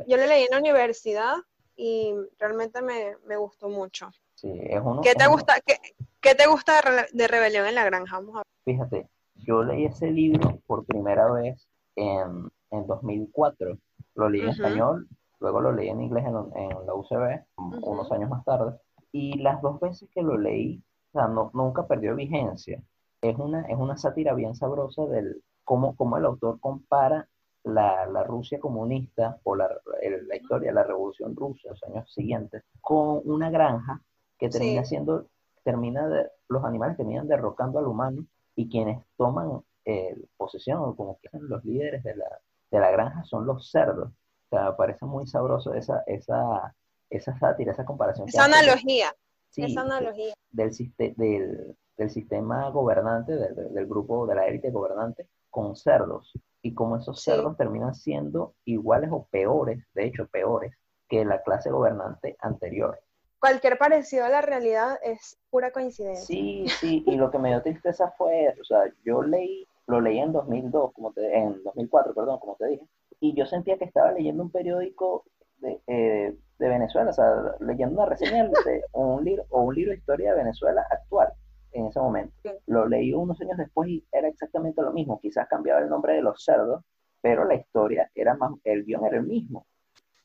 yo, 0.06 0.16
leí 0.16 0.44
en 0.44 0.50
la 0.50 0.58
universidad 0.58 1.34
y 1.76 2.14
realmente 2.38 2.80
me, 2.80 3.16
me 3.26 3.36
gustó 3.36 3.68
mucho. 3.68 4.10
Sí, 4.34 4.50
es 4.52 4.80
uno, 4.82 5.02
¿Qué 5.02 5.14
te 5.14 5.26
gusta, 5.26 5.54
qué, 5.64 5.76
qué, 6.20 6.34
te 6.34 6.46
gusta 6.46 6.80
de 7.12 7.28
Rebelión 7.28 7.66
en 7.66 7.74
la 7.74 7.84
Granja? 7.84 8.16
Vamos 8.16 8.36
a 8.36 8.38
ver. 8.38 8.46
Fíjate, 8.64 9.08
yo 9.34 9.62
leí 9.62 9.86
ese 9.86 10.10
libro 10.10 10.60
por 10.66 10.86
primera 10.86 11.30
vez 11.32 11.66
en, 11.96 12.50
en 12.70 12.86
2004. 12.86 13.78
Lo 14.14 14.28
leí 14.28 14.42
en 14.42 14.48
español 14.48 15.08
Luego 15.40 15.60
lo 15.60 15.72
leí 15.72 15.88
en 15.88 16.00
inglés 16.00 16.24
en, 16.26 16.34
la 16.34 16.94
UCB, 16.94 17.44
unos 17.56 18.10
años 18.12 18.30
más 18.30 18.44
tarde. 18.44 18.78
Y 19.12 19.38
las 19.38 19.60
dos 19.62 19.80
veces 19.80 20.08
que 20.12 20.22
lo 20.22 20.38
leí, 20.38 20.82
o 21.12 21.18
sea, 21.18 21.28
no, 21.28 21.50
nunca 21.54 21.86
perdió 21.86 22.14
vigencia. 22.14 22.82
Es 23.20 23.36
una, 23.36 23.62
es 23.62 23.76
una 23.76 23.96
sátira 23.96 24.34
bien 24.34 24.54
sabrosa 24.54 25.06
del 25.06 25.42
cómo, 25.66 25.96
cómo 25.96 26.16
el 26.16 26.24
autor 26.24 26.60
compara 26.60 27.28
la, 27.64 28.06
la 28.06 28.22
Rusia 28.22 28.60
comunista 28.60 29.38
o 29.42 29.56
la, 29.56 29.68
la, 29.68 30.36
historia 30.36 30.68
de 30.68 30.74
la 30.74 30.84
revolución 30.84 31.34
rusa, 31.34 31.70
los 31.70 31.82
años 31.82 32.10
siguientes, 32.14 32.62
con 32.80 33.20
una 33.24 33.50
granja 33.50 34.00
que 34.38 34.48
termina 34.48 34.84
siendo, 34.84 35.26
termina 35.64 36.08
de, 36.08 36.30
los 36.48 36.64
animales 36.64 36.96
terminan 36.96 37.26
derrocando 37.26 37.80
al 37.80 37.86
humano 37.86 38.24
y 38.54 38.68
quienes 38.68 39.02
toman 39.16 39.60
eh, 39.84 40.16
posesión, 40.36 40.94
como 40.94 41.18
que 41.18 41.28
los 41.40 41.64
líderes 41.64 42.04
de 42.04 42.14
la, 42.14 42.28
de 42.70 42.78
la 42.78 42.90
granja, 42.92 43.24
son 43.24 43.44
los 43.44 43.68
cerdos. 43.68 44.10
O 44.10 44.48
sea, 44.48 44.70
me 44.70 44.76
parece 44.76 45.04
muy 45.04 45.26
sabroso 45.26 45.74
esa, 45.74 46.04
esa, 46.06 46.72
esa 47.10 47.36
sátira, 47.38 47.72
esa 47.72 47.84
comparación. 47.84 48.28
Esa 48.28 48.44
analogía. 48.44 49.12
esa 49.56 49.80
analogía. 49.80 50.34
Del, 50.52 50.70
del, 51.16 51.76
del 51.96 52.10
sistema 52.10 52.70
gobernante, 52.70 53.32
del, 53.32 53.74
del, 53.74 53.86
grupo 53.86 54.24
de 54.26 54.36
la 54.36 54.46
élite 54.46 54.70
gobernante, 54.70 55.26
con 55.56 55.74
cerdos. 55.74 56.30
Y 56.60 56.74
como 56.74 56.98
esos 56.98 57.22
cerdos 57.22 57.56
terminan 57.56 57.94
siendo 57.94 58.54
iguales 58.66 59.08
o 59.10 59.26
peores, 59.30 59.82
de 59.94 60.04
hecho 60.04 60.26
peores, 60.26 60.74
que 61.08 61.24
la 61.24 61.40
clase 61.42 61.70
gobernante 61.70 62.36
anterior. 62.40 63.00
Cualquier 63.40 63.78
parecido 63.78 64.26
a 64.26 64.28
la 64.28 64.42
realidad 64.42 64.98
es 65.02 65.38
pura 65.48 65.70
coincidencia. 65.70 66.26
Sí, 66.26 66.66
sí, 66.80 67.02
y 67.06 67.16
lo 67.16 67.30
que 67.30 67.38
me 67.38 67.48
dio 67.48 67.62
tristeza 67.62 68.12
fue, 68.18 68.54
o 68.60 68.64
sea, 68.64 68.82
yo 69.02 69.22
leí, 69.22 69.66
lo 69.86 70.02
leí 70.02 70.18
en 70.18 70.32
2002, 70.32 70.92
como 70.92 71.14
te, 71.14 71.34
en 71.34 71.62
2004, 71.62 72.12
perdón, 72.12 72.38
como 72.38 72.56
te 72.56 72.66
dije, 72.66 72.86
y 73.20 73.34
yo 73.34 73.46
sentía 73.46 73.78
que 73.78 73.86
estaba 73.86 74.12
leyendo 74.12 74.42
un 74.42 74.50
periódico 74.50 75.24
de, 75.60 75.80
eh, 75.86 76.36
de 76.58 76.68
Venezuela, 76.68 77.08
o 77.08 77.14
sea, 77.14 77.56
leyendo 77.60 77.94
una 77.94 78.10
reseña 78.10 78.44
de 78.44 78.82
un 78.92 79.24
libro 79.24 79.46
o 79.48 79.62
un 79.62 79.74
libro 79.74 79.92
de 79.92 79.98
historia 79.98 80.32
de 80.32 80.42
Venezuela 80.42 80.86
actual 80.90 81.32
en 81.76 81.86
ese 81.86 82.00
momento. 82.00 82.34
Lo 82.66 82.86
leí 82.86 83.12
unos 83.12 83.40
años 83.40 83.58
después 83.58 83.88
y 83.88 84.04
era 84.10 84.28
exactamente 84.28 84.82
lo 84.82 84.92
mismo, 84.92 85.20
quizás 85.20 85.48
cambiaba 85.48 85.80
el 85.80 85.88
nombre 85.88 86.14
de 86.14 86.22
los 86.22 86.42
cerdos, 86.42 86.82
pero 87.20 87.44
la 87.44 87.54
historia 87.54 88.10
era 88.14 88.34
más, 88.36 88.52
el 88.64 88.84
guion 88.84 89.04
era 89.04 89.18
el 89.18 89.26
mismo. 89.26 89.66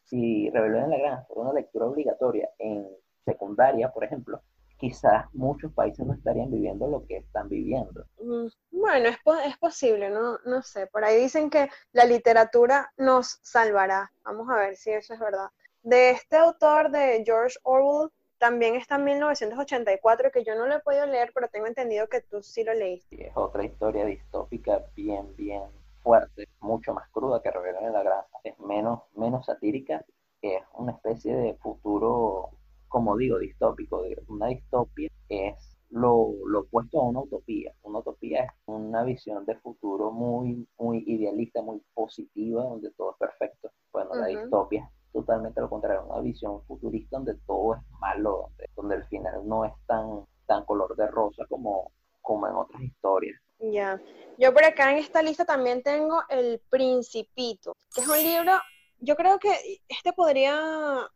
Si 0.03 0.49
Rebelión 0.49 0.85
en 0.85 0.89
la 0.91 0.97
Granja 0.97 1.25
fue 1.27 1.43
una 1.43 1.53
lectura 1.53 1.85
obligatoria 1.85 2.49
en 2.59 2.87
secundaria, 3.25 3.91
por 3.91 4.03
ejemplo, 4.03 4.41
quizás 4.81 5.25
muchos 5.33 5.71
países 5.73 6.05
no 6.05 6.13
estarían 6.13 6.49
viviendo 6.49 6.87
lo 6.87 7.05
que 7.05 7.17
están 7.17 7.47
viviendo. 7.47 8.03
Mm, 8.19 8.47
bueno, 8.71 9.09
es, 9.09 9.17
es 9.45 9.57
posible, 9.59 10.09
¿no? 10.09 10.39
no 10.43 10.63
sé. 10.63 10.87
Por 10.87 11.05
ahí 11.05 11.21
dicen 11.21 11.51
que 11.51 11.69
la 11.91 12.05
literatura 12.05 12.91
nos 12.97 13.39
salvará. 13.43 14.11
Vamos 14.25 14.49
a 14.49 14.55
ver 14.57 14.75
si 14.75 14.89
eso 14.89 15.13
es 15.13 15.19
verdad. 15.19 15.49
De 15.83 16.09
este 16.09 16.35
autor 16.35 16.89
de 16.89 17.23
George 17.23 17.57
Orwell, 17.63 18.09
también 18.41 18.75
está 18.75 18.95
en 18.95 19.03
1984, 19.03 20.31
que 20.31 20.43
yo 20.43 20.55
no 20.55 20.65
lo 20.65 20.75
he 20.75 20.79
podido 20.79 21.05
leer, 21.05 21.31
pero 21.31 21.47
tengo 21.47 21.67
entendido 21.67 22.09
que 22.09 22.21
tú 22.21 22.41
sí 22.41 22.63
lo 22.63 22.73
leíste. 22.73 23.27
Es 23.27 23.37
otra 23.37 23.63
historia 23.63 24.03
distópica 24.03 24.83
bien, 24.95 25.35
bien 25.37 25.61
fuerte, 26.01 26.47
mucho 26.59 26.91
más 26.91 27.07
cruda 27.11 27.39
que 27.43 27.51
Rebelión 27.51 27.85
en 27.85 27.93
la 27.93 28.01
Granja. 28.01 28.39
Es 28.43 28.59
menos, 28.59 29.01
menos 29.15 29.45
satírica, 29.45 30.03
es 30.41 30.63
una 30.73 30.93
especie 30.93 31.35
de 31.35 31.53
futuro, 31.53 32.49
como 32.87 33.15
digo, 33.15 33.37
distópico. 33.37 34.03
Una 34.27 34.47
distopia 34.47 35.11
es 35.29 35.77
lo, 35.91 36.33
lo, 36.47 36.61
opuesto 36.61 36.99
a 36.99 37.03
una 37.03 37.19
utopía. 37.19 37.71
Una 37.83 37.99
utopía 37.99 38.45
es 38.45 38.51
una 38.65 39.03
visión 39.03 39.45
de 39.45 39.53
futuro 39.57 40.09
muy, 40.09 40.67
muy 40.79 41.03
idealista, 41.05 41.61
muy 41.61 41.79
positiva, 41.93 42.63
donde 42.63 42.89
todo 42.97 43.11
es 43.11 43.17
perfecto. 43.19 43.69
Bueno, 43.91 44.15
la 44.15 44.25
distopia 44.25 44.89
totalmente 45.11 45.61
lo 45.61 45.69
contrario, 45.69 46.05
una 46.05 46.21
visión 46.21 46.63
futurista 46.65 47.17
donde 47.17 47.35
todo 47.45 47.75
es 47.75 47.81
malo, 47.99 48.49
donde, 48.75 48.95
el 48.95 49.05
final 49.05 49.47
no 49.47 49.65
es 49.65 49.73
tan, 49.87 50.25
tan 50.45 50.65
color 50.65 50.95
de 50.95 51.07
rosa 51.07 51.45
como, 51.49 51.91
como 52.21 52.47
en 52.47 52.55
otras 52.55 52.81
historias. 52.81 53.39
Ya, 53.59 54.01
yo 54.37 54.53
por 54.53 54.63
acá 54.63 54.91
en 54.91 54.97
esta 54.97 55.21
lista 55.21 55.45
también 55.45 55.83
tengo 55.83 56.23
El 56.29 56.59
Principito, 56.69 57.73
que 57.93 58.01
es 58.01 58.07
un 58.07 58.17
libro, 58.17 58.53
yo 58.99 59.15
creo 59.15 59.37
que 59.37 59.81
este 59.87 60.13
podría, 60.13 61.07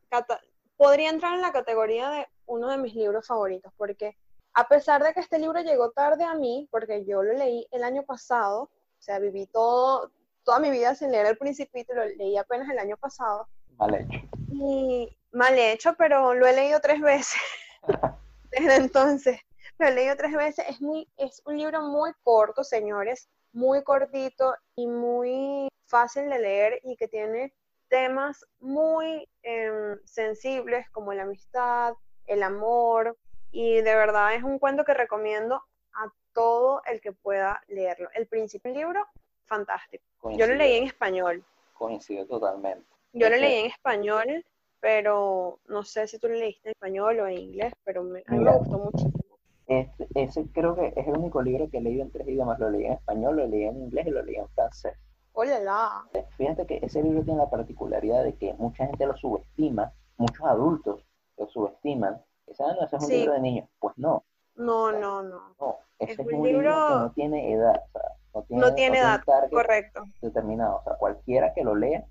podría 0.78 1.10
entrar 1.10 1.34
en 1.34 1.42
la 1.42 1.52
categoría 1.52 2.10
de 2.10 2.28
uno 2.46 2.70
de 2.70 2.78
mis 2.78 2.94
libros 2.94 3.26
favoritos, 3.26 3.74
porque 3.78 4.16
a 4.54 4.68
pesar 4.68 5.04
de 5.04 5.14
que 5.14 5.20
este 5.20 5.40
libro 5.40 5.60
llegó 5.62 5.92
tarde 5.92 6.24
a 6.24 6.36
mí, 6.36 6.68
porque 6.72 7.04
yo 7.06 7.24
lo 7.24 7.34
leí 7.34 7.68
el 7.72 7.84
año 7.84 8.04
pasado, 8.04 8.64
o 8.64 9.02
sea, 9.02 9.20
viví 9.20 9.48
todo, 9.48 10.12
toda 10.44 10.60
mi 10.60 10.70
vida 10.70 10.96
sin 10.96 11.12
leer 11.12 11.26
El 11.26 11.38
Principito, 11.38 11.94
lo 11.94 12.06
leí 12.06 12.38
apenas 12.38 12.70
el 12.70 12.80
año 12.80 12.96
pasado, 12.98 13.48
Mal 13.78 13.96
hecho. 13.96 14.20
Y 14.50 15.18
mal 15.32 15.58
hecho, 15.58 15.96
pero 15.98 16.34
lo 16.34 16.48
he 16.48 16.54
leído 16.54 16.80
tres 16.80 17.02
veces 17.02 17.42
desde 18.52 18.76
entonces. 18.76 19.40
Lo 19.78 19.88
he 19.88 19.94
leído 19.94 20.16
tres 20.16 20.34
veces. 20.34 20.66
Es, 20.70 20.82
muy, 20.82 21.10
es 21.18 21.42
un 21.46 21.58
libro 21.58 21.82
muy 21.82 22.12
corto, 22.24 22.64
señores, 22.64 23.30
muy 23.52 23.84
cortito 23.84 24.56
y 24.76 24.88
muy 24.88 25.68
fácil 25.86 26.30
de 26.30 26.40
leer 26.40 26.80
y 26.84 26.96
que 26.96 27.08
tiene 27.08 27.54
temas 27.90 28.46
muy 28.60 29.28
em, 29.44 30.00
sensibles 30.06 30.90
como 30.90 31.14
la 31.14 31.24
amistad, 31.24 31.94
el 32.26 32.44
amor, 32.44 33.18
y 33.52 33.76
de 33.76 33.96
verdad 33.96 34.34
es 34.34 34.44
un 34.44 34.60
cuento 34.60 34.84
que 34.84 34.94
recomiendo 34.94 35.62
a 35.94 36.12
todo 36.34 36.82
el 36.86 37.00
que 37.00 37.14
pueda 37.14 37.62
leerlo. 37.68 38.10
El 38.14 38.28
principio 38.28 38.72
del 38.72 38.82
libro, 38.82 39.08
fantástico. 39.46 40.04
Yo 40.32 40.48
lo 40.48 40.56
leí 40.56 40.78
en 40.78 40.84
español. 40.86 41.44
Coincido 41.74 42.26
totalmente. 42.26 42.86
Yo 43.18 43.30
lo 43.30 43.38
leí 43.38 43.62
en 43.62 43.66
español, 43.68 44.46
pero 44.82 45.60
no 45.70 45.84
sé 45.84 46.06
si 46.06 46.20
tú 46.20 46.28
lo 46.28 46.36
leíste 46.36 46.68
en 46.68 46.72
español 46.74 47.18
o 47.22 47.28
en 47.28 47.38
inglés, 47.38 47.74
pero 47.86 48.02
a 48.02 48.04
mí 48.04 48.22
me 48.28 48.58
gustó 48.58 48.78
muchísimo. 48.78 49.40
Este, 49.68 50.06
ese 50.16 50.46
creo 50.52 50.76
que 50.76 50.88
es 50.94 51.08
el 51.08 51.18
único 51.18 51.42
libro 51.42 51.70
que 51.70 51.78
he 51.78 51.82
leído 51.82 52.04
en 52.04 52.12
tres 52.12 52.28
idiomas. 52.28 52.60
Lo 52.60 52.70
leí 52.70 52.86
en 52.86 52.92
español, 52.92 53.38
lo 53.38 53.48
leí 53.48 53.64
en 53.64 53.78
inglés 53.78 54.08
y 54.08 54.10
lo 54.10 54.22
leí 54.22 54.36
en 54.36 54.50
francés. 54.50 54.98
¡Hola! 55.32 56.06
Fíjate 56.36 56.68
que 56.68 56.80
ese 56.84 57.02
libro 57.02 57.24
tiene 57.24 57.40
la 57.40 57.50
particularidad 57.50 58.22
de 58.22 58.36
que 58.36 58.54
mucha 58.56 58.86
gente 58.86 59.06
lo 59.06 59.16
subestima, 59.16 59.94
muchos 60.18 60.46
adultos 60.46 61.06
lo 61.38 61.48
subestiman. 61.48 62.22
Ese, 62.48 62.64
no, 62.64 62.86
ese 62.86 62.98
es 62.98 63.04
un 63.04 63.10
libro 63.10 63.34
de 63.34 63.40
niños. 63.40 63.70
Pues 63.80 63.98
no. 63.98 64.26
No, 64.56 64.92
no, 64.92 65.24
no. 65.24 65.56
No, 65.58 65.78
ese 66.00 66.22
es, 66.22 66.28
un, 66.28 66.44
libro... 66.44 66.70
que 66.70 66.96
no 66.96 67.12
tiene 67.12 67.54
edad. 67.54 67.82
O 67.86 67.92
sea, 67.92 68.02
no 68.34 68.44
tiene, 68.44 68.62
no 68.62 68.76
tiene 68.76 68.98
edad, 69.00 69.22
correcto. 69.50 70.04
Determinado. 70.22 70.78
O 70.80 70.84
sea, 70.84 70.96
cualquiera 70.98 71.54
que 71.54 71.64
lo 71.64 71.76
lea 71.76 72.06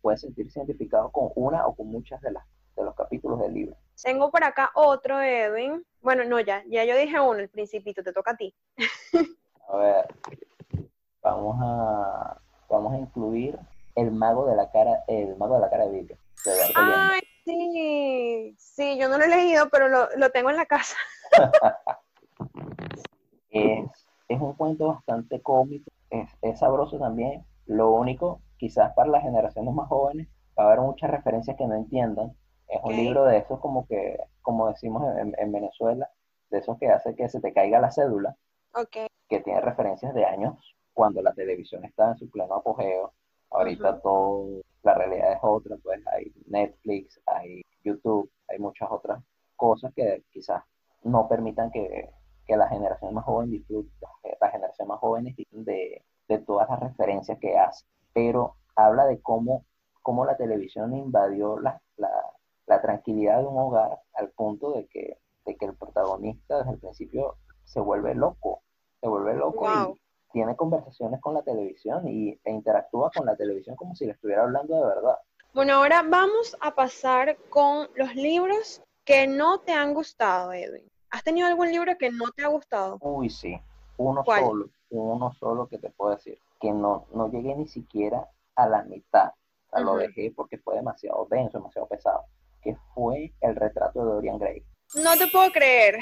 puede 0.00 0.16
sentirse 0.18 0.60
identificado 0.60 1.10
con 1.10 1.30
una 1.34 1.66
o 1.66 1.74
con 1.74 1.88
muchas 1.88 2.20
de 2.20 2.32
las 2.32 2.44
de 2.76 2.84
los 2.84 2.94
capítulos 2.94 3.40
del 3.40 3.54
libro. 3.54 3.76
Tengo 4.02 4.30
por 4.30 4.44
acá 4.44 4.70
otro, 4.74 5.20
Edwin. 5.20 5.84
Bueno, 6.00 6.24
no, 6.24 6.40
ya, 6.40 6.62
ya 6.68 6.84
yo 6.84 6.96
dije 6.96 7.20
uno, 7.20 7.38
el 7.38 7.48
principito, 7.48 8.02
te 8.02 8.12
toca 8.12 8.32
a 8.32 8.36
ti. 8.36 8.54
a 9.68 9.76
ver, 9.76 10.06
vamos 11.22 11.56
a, 11.60 12.40
vamos 12.68 12.94
a 12.94 12.98
incluir 12.98 13.58
el 13.94 14.10
mago 14.10 14.46
de 14.46 14.56
la 14.56 14.70
cara, 14.70 15.04
el 15.06 15.36
mago 15.36 15.54
de 15.54 15.60
la 15.60 15.70
cara 15.70 15.86
de 15.86 15.92
Biblia. 15.92 16.18
Ay, 16.74 17.20
sí, 17.44 18.54
sí, 18.58 18.98
yo 18.98 19.08
no 19.08 19.16
lo 19.16 19.24
he 19.24 19.28
leído, 19.28 19.68
pero 19.70 19.88
lo, 19.88 20.08
lo 20.16 20.30
tengo 20.30 20.50
en 20.50 20.56
la 20.56 20.66
casa. 20.66 20.96
es, 23.50 23.88
es, 24.28 24.40
un 24.40 24.52
cuento 24.54 24.88
bastante 24.88 25.40
cómico, 25.40 25.90
es, 26.10 26.28
es 26.42 26.58
sabroso 26.58 26.98
también. 26.98 27.46
Lo 27.66 27.92
único 27.92 28.40
quizás 28.64 28.94
para 28.94 29.10
las 29.10 29.22
generaciones 29.22 29.74
más 29.74 29.88
jóvenes 29.88 30.26
va 30.58 30.62
a 30.62 30.66
haber 30.68 30.80
muchas 30.80 31.10
referencias 31.10 31.54
que 31.54 31.66
no 31.66 31.74
entiendan. 31.74 32.34
Es 32.66 32.80
un 32.82 32.96
libro 32.96 33.26
de 33.26 33.36
esos 33.36 33.60
como 33.60 33.86
que, 33.86 34.16
como 34.40 34.68
decimos 34.68 35.02
en, 35.18 35.52
Venezuela, 35.52 36.08
de 36.48 36.58
esos 36.60 36.78
que 36.78 36.88
hace 36.88 37.14
que 37.14 37.28
se 37.28 37.40
te 37.40 37.52
caiga 37.52 37.78
la 37.78 37.90
cédula, 37.90 38.34
que 39.28 39.40
tiene 39.40 39.60
referencias 39.60 40.14
de 40.14 40.24
años 40.24 40.54
cuando 40.94 41.20
la 41.20 41.34
televisión 41.34 41.84
está 41.84 42.12
en 42.12 42.16
su 42.16 42.30
pleno 42.30 42.54
apogeo. 42.54 43.12
Ahorita 43.50 44.00
todo, 44.00 44.62
la 44.82 44.94
realidad 44.94 45.32
es 45.32 45.40
otra, 45.42 45.76
pues 45.82 46.00
hay 46.06 46.32
Netflix, 46.46 47.20
hay 47.26 47.60
YouTube, 47.84 48.30
hay 48.48 48.58
muchas 48.58 48.90
otras 48.90 49.22
cosas 49.56 49.92
que 49.94 50.24
quizás 50.30 50.62
no 51.02 51.28
permitan 51.28 51.70
que, 51.70 52.08
que 52.46 52.56
la 52.56 52.68
generación 52.70 53.12
más 53.12 53.26
joven 53.26 53.50
disfrute, 53.50 53.90
la 54.40 54.50
generación 54.50 54.88
más 54.88 55.00
joven 55.00 55.36
de, 55.50 56.02
de 56.28 56.38
todas 56.38 56.66
las 56.70 56.80
referencias 56.80 57.38
que 57.38 57.58
hace 57.58 57.84
pero 58.14 58.56
habla 58.76 59.04
de 59.04 59.20
cómo, 59.20 59.66
cómo 60.00 60.24
la 60.24 60.36
televisión 60.36 60.96
invadió 60.96 61.58
la, 61.58 61.82
la, 61.96 62.80
tranquilidad 62.80 63.38
de 63.38 63.46
un 63.46 63.58
hogar 63.58 64.00
al 64.14 64.30
punto 64.30 64.72
de 64.72 64.86
que, 64.86 65.18
de 65.44 65.56
que 65.56 65.66
el 65.66 65.74
protagonista 65.76 66.58
desde 66.58 66.72
el 66.72 66.78
principio 66.78 67.36
se 67.64 67.80
vuelve 67.80 68.14
loco, 68.14 68.62
se 69.00 69.08
vuelve 69.08 69.34
loco 69.34 69.66
y 69.68 70.00
tiene 70.32 70.56
conversaciones 70.56 71.20
con 71.20 71.34
la 71.34 71.42
televisión 71.42 72.08
y, 72.08 72.38
e 72.44 72.50
interactúa 72.50 73.10
con 73.14 73.26
la 73.26 73.36
televisión 73.36 73.76
como 73.76 73.94
si 73.94 74.06
le 74.06 74.12
estuviera 74.12 74.42
hablando 74.42 74.76
de 74.76 74.86
verdad. 74.86 75.18
Bueno, 75.52 75.74
ahora 75.74 76.02
vamos 76.02 76.56
a 76.60 76.74
pasar 76.74 77.36
con 77.48 77.88
los 77.94 78.14
libros 78.16 78.82
que 79.04 79.26
no 79.26 79.60
te 79.60 79.72
han 79.72 79.94
gustado, 79.94 80.52
Edwin. 80.52 80.90
¿Has 81.10 81.22
tenido 81.22 81.46
algún 81.46 81.70
libro 81.70 81.96
que 81.96 82.10
no 82.10 82.30
te 82.32 82.44
ha 82.44 82.48
gustado? 82.48 82.98
Uy, 83.00 83.30
sí, 83.30 83.56
uno 83.96 84.24
solo, 84.24 84.66
uno 84.90 85.32
solo 85.34 85.68
que 85.68 85.78
te 85.78 85.90
puedo 85.90 86.16
decir 86.16 86.38
que 86.64 86.72
no, 86.72 87.06
no 87.12 87.30
llegué 87.30 87.54
ni 87.54 87.68
siquiera 87.68 88.26
a 88.56 88.66
la 88.66 88.84
mitad. 88.84 89.32
O 89.66 89.76
sea, 89.76 89.80
lo 89.80 89.96
dejé 89.96 90.32
porque 90.34 90.56
fue 90.56 90.76
demasiado 90.76 91.26
denso, 91.30 91.58
demasiado 91.58 91.86
pesado. 91.88 92.24
Que 92.62 92.74
fue 92.94 93.34
el 93.42 93.54
retrato 93.54 94.02
de 94.02 94.12
Dorian 94.12 94.38
Gray. 94.38 94.64
No 94.94 95.14
te 95.18 95.26
puedo 95.26 95.50
creer. 95.52 95.98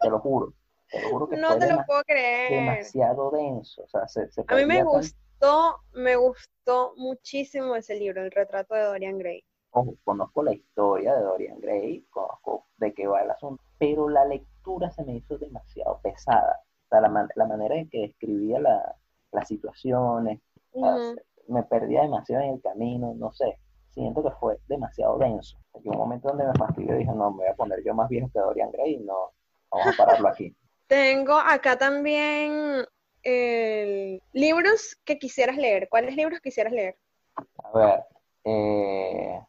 Te 0.00 0.08
lo 0.08 0.20
juro. 0.20 0.54
Te 0.88 1.02
lo 1.02 1.08
juro 1.08 1.28
que 1.28 1.36
no 1.36 1.58
te 1.58 1.72
lo 1.72 1.84
puedo 1.84 2.04
creer. 2.04 2.52
demasiado 2.52 3.32
denso. 3.32 3.82
O 3.82 3.88
sea, 3.88 4.06
se, 4.06 4.30
se 4.30 4.44
a 4.46 4.54
mí 4.54 4.66
me 4.66 4.84
gustó, 4.84 5.80
me 5.94 6.14
gustó 6.14 6.92
muchísimo 6.96 7.74
ese 7.74 7.96
libro, 7.96 8.22
El 8.22 8.30
retrato 8.30 8.76
de 8.76 8.82
Dorian 8.82 9.18
Gray. 9.18 9.42
Ojo, 9.72 9.96
conozco 10.04 10.44
la 10.44 10.52
historia 10.52 11.16
de 11.16 11.22
Dorian 11.22 11.60
Gray, 11.60 12.06
conozco 12.10 12.66
de 12.76 12.94
qué 12.94 13.08
va 13.08 13.22
el 13.22 13.30
asunto, 13.32 13.60
pero 13.78 14.08
la 14.08 14.24
lectura 14.24 14.92
se 14.92 15.02
me 15.02 15.16
hizo 15.16 15.36
demasiado 15.38 16.00
pesada. 16.02 16.62
O 16.86 16.88
sea, 16.88 17.00
la, 17.00 17.28
la 17.34 17.46
manera 17.46 17.74
en 17.74 17.90
que 17.90 18.02
describía 18.02 18.60
la, 18.60 18.96
las 19.32 19.48
situaciones, 19.48 20.40
me 21.48 21.62
perdía 21.64 22.02
demasiado 22.02 22.44
en 22.44 22.54
el 22.54 22.62
camino, 22.62 23.14
no 23.16 23.32
sé, 23.32 23.58
siento 23.90 24.22
que 24.22 24.30
fue 24.38 24.58
demasiado 24.68 25.18
denso. 25.18 25.58
En 25.74 25.90
un 25.90 25.96
momento 25.96 26.28
donde 26.28 26.44
me 26.44 26.54
fastidió 26.54 26.94
dije, 26.96 27.12
no, 27.12 27.30
me 27.30 27.38
voy 27.38 27.46
a 27.48 27.54
poner 27.54 27.82
yo 27.84 27.94
más 27.94 28.08
viejo 28.08 28.30
que 28.32 28.38
Dorian 28.38 28.70
Gray 28.70 28.94
y 28.94 28.98
no, 28.98 29.32
vamos 29.70 29.94
a 29.94 29.96
pararlo 29.96 30.28
aquí. 30.28 30.54
Tengo 30.86 31.34
acá 31.34 31.76
también 31.76 32.84
eh, 33.22 34.20
libros 34.32 34.96
que 35.04 35.18
quisieras 35.18 35.56
leer. 35.56 35.88
¿Cuáles 35.88 36.16
libros 36.16 36.40
quisieras 36.40 36.72
leer? 36.72 36.96
A 37.62 37.78
ver, 37.78 38.04
eh, 38.44 39.40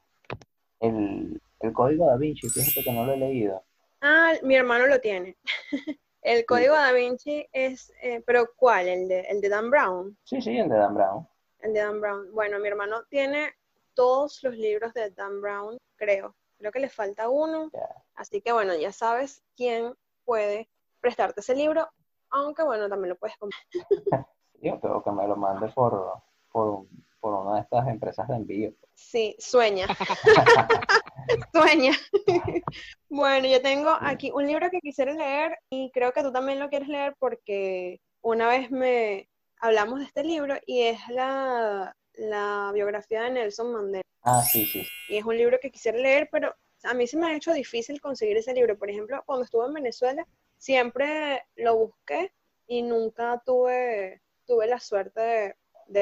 el, 0.82 1.42
Código 1.74 2.06
da 2.08 2.18
Vinci, 2.18 2.50
fíjate 2.50 2.84
que 2.84 2.92
no 2.92 3.06
lo 3.06 3.14
he 3.14 3.18
leído. 3.18 3.64
Ah, 4.02 4.34
mi 4.44 4.56
hermano 4.56 4.88
lo 4.88 5.00
tiene. 5.00 5.38
el 6.22 6.46
Código 6.46 6.74
da 6.74 6.92
Vinci 6.92 7.48
es, 7.52 7.94
eh, 8.02 8.22
pero 8.26 8.50
¿cuál? 8.56 8.88
¿El 8.88 9.08
de, 9.08 9.22
¿El 9.22 9.42
de 9.42 9.50
Dan 9.50 9.70
Brown? 9.70 10.18
Sí, 10.24 10.42
sí, 10.42 10.58
el 10.58 10.70
de 10.70 10.78
Dan 10.78 10.96
Brown. 10.96 11.28
El 11.60 11.74
de 11.74 11.80
Dan 11.80 12.02
Brown. 12.02 12.34
Bueno, 12.34 12.60
mi 12.60 12.68
hermano 12.68 13.04
tiene 13.10 13.54
todos 13.94 14.44
los 14.44 14.56
libros 14.56 14.94
de 14.94 15.12
Dan 15.12 15.42
Brown, 15.42 15.78
creo. 15.96 16.36
Creo 16.58 16.72
que 16.72 16.80
le 16.80 16.90
falta 16.90 17.30
uno. 17.30 17.72
Así 18.16 18.42
que 18.42 18.52
bueno, 18.52 18.76
ya 18.76 18.92
sabes 18.92 19.44
quién 19.56 19.94
puede 20.26 20.70
prestarte 21.00 21.40
ese 21.40 21.56
libro, 21.56 21.88
aunque 22.30 22.64
bueno, 22.64 22.90
también 22.90 23.10
lo 23.10 23.16
puedes 23.18 23.38
comprar. 23.38 23.62
Yo 24.62 24.80
creo 24.80 25.02
que 25.02 25.12
me 25.12 25.26
lo 25.26 25.38
mande 25.38 25.70
por, 25.70 26.22
por, 26.52 26.86
por 27.20 27.34
una 27.34 27.56
de 27.56 27.62
estas 27.62 27.88
empresas 27.88 28.28
de 28.28 28.36
envío. 28.36 28.74
Sí, 28.96 29.36
sueña. 29.40 29.88
sueña. 31.54 31.94
bueno, 33.10 33.48
yo 33.48 33.62
tengo 33.62 33.96
aquí 34.00 34.32
un 34.32 34.48
libro 34.48 34.70
que 34.70 34.80
quisiera 34.80 35.14
leer 35.14 35.58
y 35.70 35.92
creo 35.92 36.12
que 36.12 36.24
tú 36.24 36.32
también 36.32 36.60
lo 36.60 36.70
quieres 36.70 36.88
leer 36.88 37.16
porque 37.20 38.00
una 38.22 38.48
vez 38.48 38.72
me 38.72 39.30
hablamos 39.62 40.00
de 40.00 40.06
este 40.06 40.24
libro 40.24 40.56
y 40.66 40.84
es 40.84 41.00
la, 41.10 41.96
la 42.14 42.72
biografía 42.74 43.24
de 43.24 43.32
Nelson 43.32 43.74
Mandela. 43.74 44.04
Ah, 44.24 44.42
sí, 44.42 44.66
sí. 44.66 44.86
Y 45.10 45.18
es 45.18 45.26
un 45.26 45.38
libro 45.38 45.60
que 45.62 45.72
quisiera 45.72 45.98
leer, 45.98 46.30
pero 46.32 46.54
a 46.84 46.94
mí 46.94 47.08
se 47.08 47.18
me 47.18 47.28
ha 47.28 47.36
hecho 47.36 47.54
difícil 47.54 48.02
conseguir 48.02 48.38
ese 48.38 48.54
libro. 48.54 48.78
Por 48.78 48.90
ejemplo, 48.90 49.22
cuando 49.26 49.46
estuve 49.46 49.66
en 49.66 49.74
Venezuela, 49.74 50.26
siempre 50.58 51.44
lo 51.56 51.78
busqué 51.78 52.34
y 52.68 52.82
nunca 52.82 53.42
tuve, 53.46 54.22
tuve 54.46 54.68
la 54.68 54.80
suerte 54.80 55.22
de, 55.22 55.56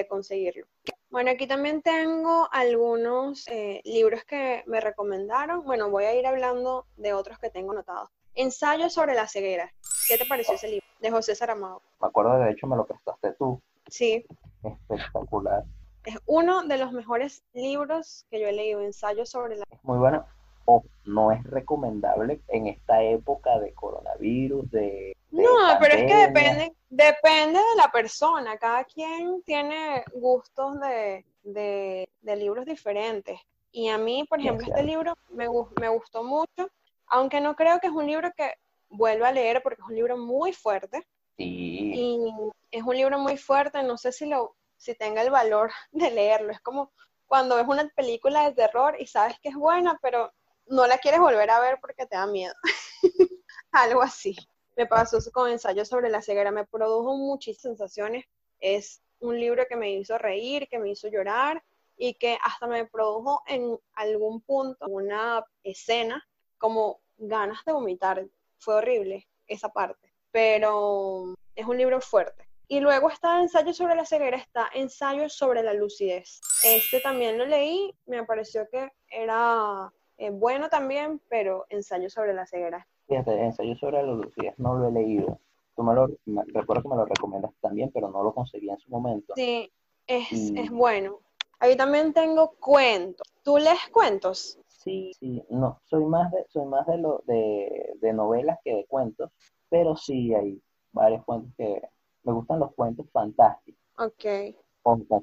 conseguirlo. 0.08 0.65
Bueno, 1.10 1.32
aquí 1.32 1.48
también 1.48 1.82
tengo 1.82 2.48
algunos 2.51 3.48
eh, 3.48 3.82
libros 3.86 4.25
que 4.25 4.63
me 4.67 4.82
recomendaron. 4.82 5.63
Bueno, 5.63 5.89
voy 5.89 6.03
a 6.03 6.15
ir 6.15 6.27
hablando 6.27 6.86
de 6.98 7.13
otros 7.13 7.39
que 7.39 7.50
tengo 7.50 7.72
anotados. 7.72 8.10
Ensayo 8.36 8.89
sobre 8.89 9.15
la 9.15 9.27
ceguera. 9.27 9.72
¿Qué 10.08 10.17
te 10.17 10.25
pareció 10.25 10.56
ese 10.56 10.67
libro? 10.67 10.86
De 11.00 11.10
José 11.10 11.34
Saramago. 11.34 11.82
Me 12.01 12.08
acuerdo, 12.08 12.38
de 12.39 12.51
hecho, 12.51 12.67
me 12.67 12.75
lo 12.75 12.86
prestaste 12.86 13.34
tú. 13.34 13.62
Sí. 13.88 14.25
Espectacular. 14.63 15.63
Es 16.06 16.17
uno 16.25 16.63
de 16.63 16.77
los 16.77 16.91
mejores 16.91 17.44
libros 17.53 18.25
que 18.29 18.39
yo 18.39 18.48
he 18.48 18.53
leído, 18.53 18.82
Ensayo 18.82 19.25
sobre 19.25 19.58
la... 19.58 19.65
Es 19.72 19.84
muy 19.84 19.98
bueno 19.98 20.25
o 20.70 20.84
no 21.06 21.32
es 21.32 21.42
recomendable 21.46 22.42
en 22.50 22.68
esta 22.68 23.02
época 23.02 23.58
de 23.58 23.74
coronavirus, 23.74 24.70
de... 24.70 25.16
no, 25.32 25.78
pero 25.80 25.96
es 25.96 26.06
que 26.06 26.16
depende, 26.16 26.76
depende 26.90 27.58
de 27.58 27.76
la 27.78 27.90
persona, 27.90 28.58
cada 28.58 28.84
quien 28.84 29.42
tiene 29.44 30.04
gustos 30.14 30.78
de, 30.82 32.10
libros 32.22 32.66
diferentes. 32.66 33.40
Y 33.72 33.88
a 33.88 33.98
mí, 33.98 34.26
por 34.30 34.42
ejemplo, 34.42 34.68
este 34.68 34.84
libro 34.84 35.14
me, 35.30 35.48
me 35.80 35.88
gustó 35.88 36.24
mucho, 36.24 36.70
aunque 37.08 37.40
no 37.40 37.56
creo 37.56 37.80
que 37.80 37.88
es 37.88 37.94
un 37.94 38.06
libro 38.06 38.30
que 38.36 38.56
vuelva 38.90 39.30
a 39.30 39.32
leer 39.32 39.64
porque 39.64 39.82
es 39.82 39.88
un 39.88 39.96
libro 39.96 40.18
muy 40.18 40.51
fuerte. 40.51 41.08
Sí. 41.38 41.94
Y 41.96 42.34
es 42.72 42.84
un 42.84 42.96
libro 42.96 43.20
muy 43.20 43.38
fuerte, 43.38 43.84
no 43.84 43.98
sé 43.98 44.12
si, 44.12 44.25
lo, 44.25 44.56
si 44.75 44.96
tenga 44.96 45.22
el 45.22 45.30
valor 45.30 45.72
de 45.92 46.12
leerlo. 46.12 46.51
Es 46.51 46.60
como 46.60 46.92
cuando 47.25 47.56
ves 47.56 47.68
una 47.68 47.88
película 47.96 48.44
de 48.44 48.53
terror 48.53 48.98
y 49.00 49.08
sabes 49.08 49.40
que 49.40 49.50
es 49.50 49.56
buena, 49.56 49.98
pero 50.01 50.34
no 50.70 50.88
la 50.88 50.98
quieres 50.98 51.20
volver 51.20 51.50
a 51.50 51.60
ver 51.60 51.80
porque 51.80 52.06
te 52.06 52.16
da 52.16 52.27
miedo. 52.27 52.53
Algo 53.72 54.01
así. 54.01 54.36
Me 54.75 54.86
pasó 54.86 55.20
con 55.32 55.50
ensayo 55.50 55.86
sobre 55.86 56.10
la 56.10 56.22
ceguera, 56.22 56.51
me 56.51 56.66
produjo 56.66 57.16
muchas 57.18 57.58
sensaciones. 57.58 58.25
Es 58.60 59.01
un 59.20 59.40
libro 59.40 59.66
que 59.68 59.75
me 59.75 59.92
hizo 59.92 60.18
reír, 60.18 60.68
que 60.70 60.80
me 60.80 60.90
hizo 60.92 61.08
llorar 61.08 61.64
y 61.98 62.14
que 62.14 62.38
hasta 62.44 62.68
me 62.68 62.86
produjo 62.86 63.42
en 63.48 63.77
algún 63.96 64.42
punto 64.42 64.86
una 64.88 65.44
escena 65.64 66.24
como 66.58 67.00
ganas 67.18 67.64
de 67.66 67.74
vomitar. 67.74 68.27
Fue 68.60 68.75
horrible 68.75 69.27
esa 69.48 69.70
parte, 69.70 70.14
pero 70.32 71.34
es 71.56 71.66
un 71.66 71.77
libro 71.77 72.00
fuerte. 72.01 72.48
Y 72.68 72.82
luego 72.82 73.10
está 73.10 73.40
ensayo 73.40 73.74
sobre 73.74 73.96
la 73.96 74.06
ceguera, 74.06 74.38
está 74.38 74.70
ensayo 74.74 75.30
sobre 75.30 75.64
la 75.64 75.74
lucidez. 75.74 76.42
Este 76.64 77.00
también 77.00 77.38
lo 77.38 77.46
leí, 77.46 77.96
me 78.06 78.25
pareció 78.25 78.68
que 78.70 78.92
era 79.10 79.92
eh, 80.18 80.30
bueno 80.30 80.70
también, 80.70 81.22
pero 81.30 81.66
ensayo 81.70 82.10
sobre 82.10 82.34
la 82.34 82.46
ceguera. 82.46 82.88
Fíjate, 83.08 83.40
ensayo 83.40 83.75
sobre 83.75 84.03
la 84.03 84.14
lucidez 84.14 84.58
no 84.58 84.75
lo 84.75 84.88
he 84.88 84.92
leído. 84.92 85.40
Tú 85.75 85.84
me 85.84 85.94
lo, 85.94 86.08
recuerdo 86.53 86.84
que 86.84 86.90
me 86.90 86.96
lo 86.96 87.06
recomiendas 87.06 87.51
también, 87.62 87.92
pero 87.94 88.10
no 88.10 88.24
lo 88.24 88.34
conseguí 88.34 88.70
en 88.70 88.80
su 88.80 88.90
momento. 88.90 89.34
Sí, 89.36 89.72
es, 90.08 90.32
es 90.32 90.72
bueno. 90.72 91.20
Ahí 91.60 91.75
también 91.75 92.14
tengo 92.14 92.53
cuentos. 92.60 93.27
¿Tú 93.44 93.58
lees 93.58 93.88
cuentos? 93.92 94.60
Sí, 94.68 95.12
sí, 95.20 95.44
no, 95.50 95.80
soy 95.84 96.06
más 96.06 96.32
de, 96.32 96.46
soy 96.50 96.66
más 96.66 96.88
de, 96.88 96.98
lo, 96.98 97.22
de, 97.27 97.94
de 98.00 98.14
novelas 98.14 98.58
que 98.64 98.74
de 98.74 98.86
cuentos, 98.86 99.32
pero 99.70 99.96
sí 99.98 100.34
hay 100.34 100.62
varios 100.92 101.24
cuentos 101.25 101.51
que 101.58 101.82
me 102.24 102.34
gustan 102.34 102.60
los 102.60 102.74
cuentos 102.74 103.06
fantásticos. 103.12 103.82
Ok. 103.98 104.56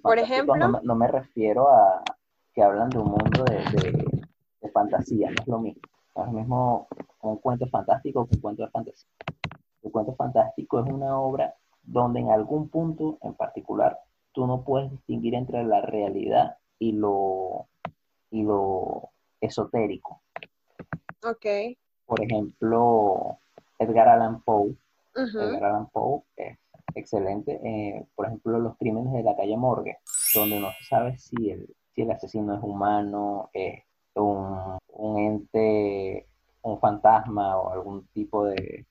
Por 0.02 0.18
ejemplo, 0.18 0.56
no, 0.56 0.94
me 0.94 1.08
refiero 1.08 1.68
a 1.70 2.02
que 2.52 2.62
hablan 2.62 2.90
de 2.90 2.98
un 2.98 3.12
mundo 3.12 3.44
de 3.44 3.64
fantasía, 4.74 5.30
no 5.30 5.36
es 5.40 5.48
lo 5.48 5.58
mismo. 5.60 5.82
No 6.16 6.22
es 6.22 6.32
lo 6.32 6.38
mismo 6.38 6.88
un 7.22 7.38
cuento 7.38 7.66
fantástico 7.68 8.26
que 8.26 8.36
un 8.36 8.42
cuento 8.42 8.64
de 8.64 8.70
fantasía. 8.70 9.08
El 9.82 9.90
cuento 9.90 10.14
fantástico 10.14 10.80
es 10.80 10.92
una 10.92 11.18
obra 11.18 11.54
donde 11.82 12.20
en 12.20 12.30
algún 12.30 12.68
punto 12.68 13.18
en 13.22 13.34
particular 13.34 13.98
tú 14.32 14.46
no 14.46 14.62
puedes 14.62 14.90
distinguir 14.90 15.34
entre 15.34 15.64
la 15.64 15.80
realidad 15.80 16.58
y 16.78 16.92
lo, 16.92 17.66
y 18.30 18.42
lo 18.42 19.10
esotérico. 19.40 20.20
Ok. 21.22 21.46
Por 22.06 22.22
ejemplo, 22.22 23.38
Edgar 23.78 24.08
Allan 24.08 24.42
Poe. 24.42 24.74
Edgar 25.14 25.64
Allan 25.64 25.86
Poe 25.86 26.22
es 26.36 26.58
excelente. 26.94 27.60
Eh, 27.62 28.06
por 28.14 28.26
ejemplo, 28.26 28.58
Los 28.58 28.76
crímenes 28.76 29.12
de 29.12 29.22
la 29.22 29.36
calle 29.36 29.56
Morgue, 29.56 29.98
donde 30.34 30.60
no 30.60 30.70
se 30.72 30.84
sabe 30.84 31.16
si 31.16 31.50
el, 31.50 31.74
si 31.94 32.02
el 32.02 32.10
asesino 32.10 32.54
es 32.54 32.62
humano, 32.62 33.50
es 33.52 33.82
un, 34.14 34.24
un 34.26 34.53
o 37.28 37.70
algún 37.72 38.06
tipo 38.08 38.44
de, 38.46 38.86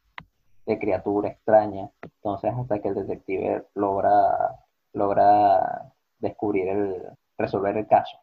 criatura 0.65 1.30
extraña. 1.30 1.89
Entonces, 2.02 2.54
hasta 2.58 2.82
que 2.82 2.88
el 2.88 2.96
detective 2.96 3.65
logra, 3.76 4.56
logra 4.93 5.93
descubrir 6.19 6.67
el, 6.69 7.04
resolver 7.38 7.78
el 7.78 7.88
caso. 7.88 8.17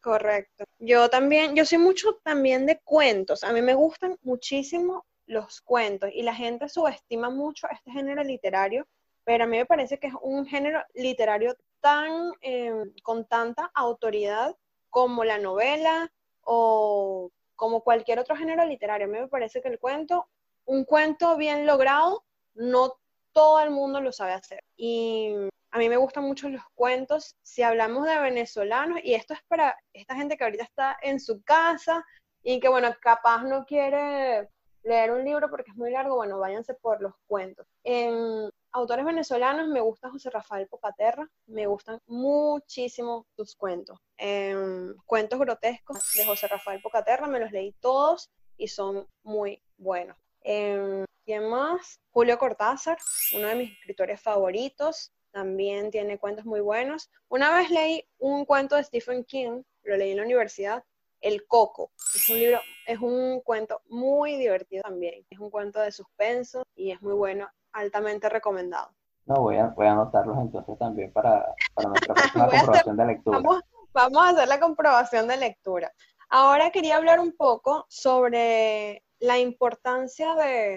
Correcto. 0.00 0.64
Yo 0.78 1.10
también, 1.10 1.54
yo 1.54 1.64
soy 1.64 1.78
mucho 1.78 2.14
también 2.22 2.66
de 2.66 2.80
cuentos. 2.80 3.44
A 3.44 3.52
mí 3.52 3.60
me 3.60 3.74
gustan 3.74 4.16
muchísimo 4.22 5.04
los 5.26 5.60
cuentos 5.60 6.10
y 6.12 6.22
la 6.22 6.34
gente 6.34 6.68
subestima 6.68 7.30
mucho 7.30 7.68
este 7.70 7.90
género 7.90 8.24
literario, 8.24 8.86
pero 9.24 9.44
a 9.44 9.46
mí 9.46 9.58
me 9.58 9.66
parece 9.66 9.98
que 9.98 10.08
es 10.08 10.14
un 10.22 10.46
género 10.46 10.82
literario 10.94 11.54
tan, 11.80 12.32
eh, 12.40 12.72
con 13.02 13.26
tanta 13.26 13.70
autoridad 13.74 14.56
como 14.88 15.24
la 15.24 15.38
novela 15.38 16.10
o 16.42 17.19
como 17.60 17.82
cualquier 17.82 18.18
otro 18.18 18.36
género 18.36 18.64
literario. 18.64 19.06
A 19.06 19.10
mí 19.10 19.20
me 19.20 19.28
parece 19.28 19.60
que 19.60 19.68
el 19.68 19.78
cuento, 19.78 20.26
un 20.64 20.86
cuento 20.86 21.36
bien 21.36 21.66
logrado, 21.66 22.24
no 22.54 22.94
todo 23.32 23.60
el 23.60 23.70
mundo 23.70 24.00
lo 24.00 24.12
sabe 24.12 24.32
hacer. 24.32 24.64
Y 24.78 25.34
a 25.70 25.76
mí 25.76 25.90
me 25.90 25.98
gustan 25.98 26.24
mucho 26.24 26.48
los 26.48 26.62
cuentos. 26.74 27.36
Si 27.42 27.62
hablamos 27.62 28.06
de 28.06 28.18
venezolanos, 28.18 29.00
y 29.04 29.12
esto 29.12 29.34
es 29.34 29.40
para 29.46 29.76
esta 29.92 30.14
gente 30.14 30.38
que 30.38 30.44
ahorita 30.44 30.64
está 30.64 30.96
en 31.02 31.20
su 31.20 31.42
casa 31.42 32.02
y 32.42 32.60
que, 32.60 32.68
bueno, 32.70 32.88
capaz 32.98 33.42
no 33.42 33.66
quiere 33.66 34.48
leer 34.82 35.10
un 35.10 35.22
libro 35.22 35.50
porque 35.50 35.72
es 35.72 35.76
muy 35.76 35.90
largo, 35.90 36.16
bueno, 36.16 36.38
váyanse 36.38 36.72
por 36.72 37.02
los 37.02 37.12
cuentos. 37.26 37.66
En 37.84 38.48
autores 38.72 39.04
venezolanos 39.04 39.68
me 39.68 39.80
gusta 39.80 40.10
José 40.10 40.30
Rafael 40.30 40.68
Pocaterra, 40.68 41.28
me 41.46 41.66
gustan 41.66 42.00
muchísimo 42.06 43.26
sus 43.36 43.54
cuentos. 43.56 43.98
Em, 44.16 44.94
cuentos 45.06 45.38
grotescos 45.38 45.98
de 46.14 46.24
José 46.24 46.48
Rafael 46.48 46.80
Pocaterra, 46.80 47.26
me 47.26 47.40
los 47.40 47.52
leí 47.52 47.72
todos 47.80 48.30
y 48.56 48.68
son 48.68 49.06
muy 49.22 49.62
buenos. 49.76 50.16
Eh, 50.42 51.04
¿Quién 51.24 51.48
más? 51.48 52.00
Julio 52.10 52.38
Cortázar, 52.38 52.98
uno 53.34 53.48
de 53.48 53.54
mis 53.54 53.72
escritores 53.72 54.20
favoritos. 54.20 55.12
también 55.32 55.92
tiene 55.92 56.18
cuentos 56.18 56.44
muy 56.44 56.58
buenos. 56.60 57.08
Una 57.28 57.54
vez 57.54 57.70
leí 57.70 58.04
un 58.18 58.44
cuento 58.44 58.74
de 58.74 58.82
Stephen 58.82 59.22
King, 59.22 59.62
lo 59.84 59.96
leí 59.96 60.10
en 60.10 60.16
la 60.16 60.24
universidad, 60.24 60.82
El 61.20 61.46
Coco. 61.46 61.92
Es 62.16 62.28
un 62.28 62.40
libro, 62.40 62.60
es 62.84 62.98
un 62.98 63.40
cuento 63.42 63.80
muy 63.86 64.36
divertido 64.36 64.82
también. 64.82 65.24
Es 65.30 65.38
un 65.38 65.48
cuento 65.50 65.80
de 65.80 65.92
suspenso 65.92 66.64
y 66.74 66.90
es 66.90 67.00
muy 67.00 67.14
bueno, 67.14 67.48
altamente 67.72 68.28
recomendado. 68.28 68.90
No, 69.26 69.36
voy 69.36 69.56
a, 69.56 69.66
voy 69.68 69.86
a 69.86 69.92
anotarlos 69.92 70.38
entonces 70.38 70.78
también 70.78 71.12
para, 71.12 71.54
nuestra 71.86 72.14
próxima 72.14 72.48
comprobación 72.48 72.96
de 72.96 73.06
lectura. 73.06 73.38
Vamos, 73.38 73.62
vamos 73.92 74.24
a 74.24 74.28
hacer 74.30 74.48
la 74.48 74.60
comprobación 74.60 75.28
de 75.28 75.36
lectura. 75.36 75.92
Ahora 76.28 76.70
quería 76.70 76.96
hablar 76.96 77.20
un 77.20 77.36
poco 77.36 77.86
sobre 77.88 79.02
la 79.18 79.38
importancia 79.38 80.34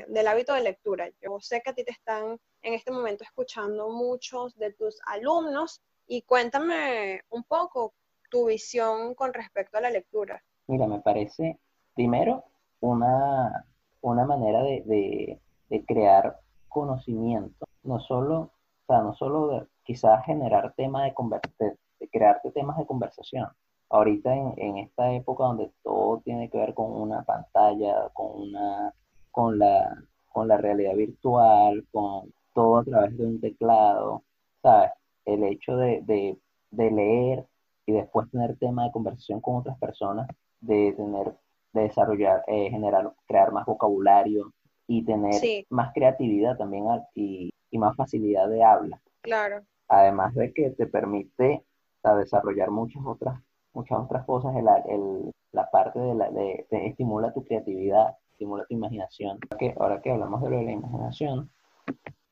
del 0.07 0.27
hábito 0.27 0.53
de 0.53 0.61
lectura. 0.61 1.09
Yo 1.21 1.39
sé 1.39 1.61
que 1.61 1.69
a 1.69 1.73
ti 1.73 1.83
te 1.83 1.91
están 1.91 2.39
en 2.61 2.73
este 2.73 2.91
momento 2.91 3.23
escuchando 3.23 3.89
muchos 3.89 4.55
de 4.57 4.73
tus 4.73 4.99
alumnos 5.05 5.81
y 6.07 6.23
cuéntame 6.23 7.21
un 7.29 7.43
poco 7.43 7.93
tu 8.29 8.47
visión 8.47 9.15
con 9.15 9.33
respecto 9.33 9.77
a 9.77 9.81
la 9.81 9.89
lectura. 9.89 10.43
Mira, 10.67 10.87
me 10.87 10.99
parece 10.99 11.59
primero 11.95 12.43
una, 12.79 13.65
una 14.01 14.25
manera 14.25 14.61
de, 14.63 15.39
crear 15.87 16.39
conocimiento, 16.73 17.65
no 17.83 17.99
solo, 17.99 18.39
o 18.41 18.51
sea, 18.87 19.01
no 19.01 19.13
solo 19.13 19.47
de, 19.47 19.67
quizás 19.83 20.25
generar 20.25 20.73
temas 20.75 21.11
de, 21.59 21.77
de 21.99 22.09
crearte 22.09 22.51
temas 22.51 22.77
de 22.77 22.85
conversación, 22.85 23.47
ahorita 23.93 24.33
en, 24.57 24.77
esta 24.79 25.13
época 25.13 25.43
donde 25.45 25.71
todo 25.83 26.19
tiene 26.21 26.49
que 26.49 26.57
ver 26.57 26.73
con 26.73 26.91
una 26.91 27.23
pantalla, 27.23 28.09
con 28.13 28.41
una, 28.41 28.93
con 29.31 29.59
la, 29.59 29.95
con 30.31 30.47
la 30.47 30.57
realidad 30.57 30.95
virtual, 30.95 31.85
con 31.91 32.33
todo 32.53 32.77
a 32.77 32.83
través 32.83 33.17
de 33.17 33.25
un 33.25 33.39
teclado, 33.39 34.23
¿sabes? 34.61 34.91
El 35.25 35.43
hecho 35.43 35.77
de, 35.77 36.37
leer 36.71 37.45
y 37.85 37.91
después 37.93 38.29
tener 38.31 38.57
tema 38.57 38.85
de 38.85 38.91
conversación 38.91 39.41
con 39.41 39.57
otras 39.57 39.77
personas, 39.77 40.27
de 40.59 40.93
tener, 40.93 41.35
de 41.73 41.81
desarrollar, 41.83 42.43
eh, 42.47 42.69
generar, 42.71 43.13
crear 43.27 43.51
más 43.51 43.65
vocabulario 43.65 44.53
y 44.87 45.05
tener 45.05 45.65
más 45.69 45.93
creatividad 45.93 46.57
también 46.57 46.85
y, 47.15 47.51
más 47.71 47.95
facilidad 47.95 48.47
de 48.49 48.63
habla. 48.63 49.01
Claro. 49.21 49.63
Además 49.87 50.35
de 50.35 50.53
que 50.53 50.69
te 50.71 50.85
permite 50.85 51.63
desarrollar 52.03 52.69
muchas 52.69 53.01
otras 53.05 53.39
muchas 53.73 53.99
otras 53.99 54.25
cosas, 54.25 54.55
el, 54.55 54.67
el, 54.89 55.31
la 55.51 55.69
parte 55.69 55.99
de, 55.99 56.15
la, 56.15 56.29
de, 56.29 56.65
estimula 56.69 57.33
tu 57.33 57.43
creatividad, 57.43 58.15
estimula 58.31 58.65
tu 58.65 58.75
imaginación. 58.75 59.39
Que, 59.57 59.73
ahora 59.79 60.01
que 60.01 60.11
hablamos 60.11 60.41
de 60.41 60.49
lo 60.49 60.57
de 60.57 60.65
la 60.65 60.71
imaginación, 60.71 61.49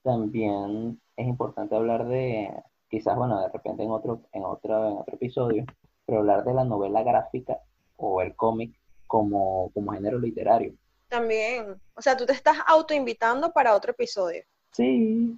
también 0.03 0.99
es 1.17 1.27
importante 1.27 1.75
hablar 1.75 2.07
de, 2.07 2.51
quizás, 2.89 3.15
bueno, 3.17 3.39
de 3.41 3.49
repente 3.49 3.83
en 3.83 3.91
otro, 3.91 4.21
en 4.31 4.43
otro, 4.43 4.87
en 4.87 4.97
otro 4.97 5.15
episodio, 5.15 5.65
pero 6.05 6.19
hablar 6.19 6.43
de 6.43 6.53
la 6.53 6.63
novela 6.63 7.03
gráfica 7.03 7.59
o 7.97 8.21
el 8.21 8.35
cómic 8.35 8.73
como, 9.07 9.71
como 9.73 9.91
género 9.91 10.19
literario. 10.19 10.73
También, 11.11 11.77
o 11.93 12.01
sea, 12.01 12.15
tú 12.15 12.25
te 12.25 12.31
estás 12.31 12.59
autoinvitando 12.65 13.51
para 13.51 13.75
otro 13.75 13.91
episodio. 13.91 14.45
Sí. 14.71 15.37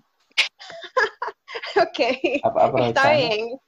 ok, 1.76 2.00
está 2.80 3.14
bien. 3.14 3.60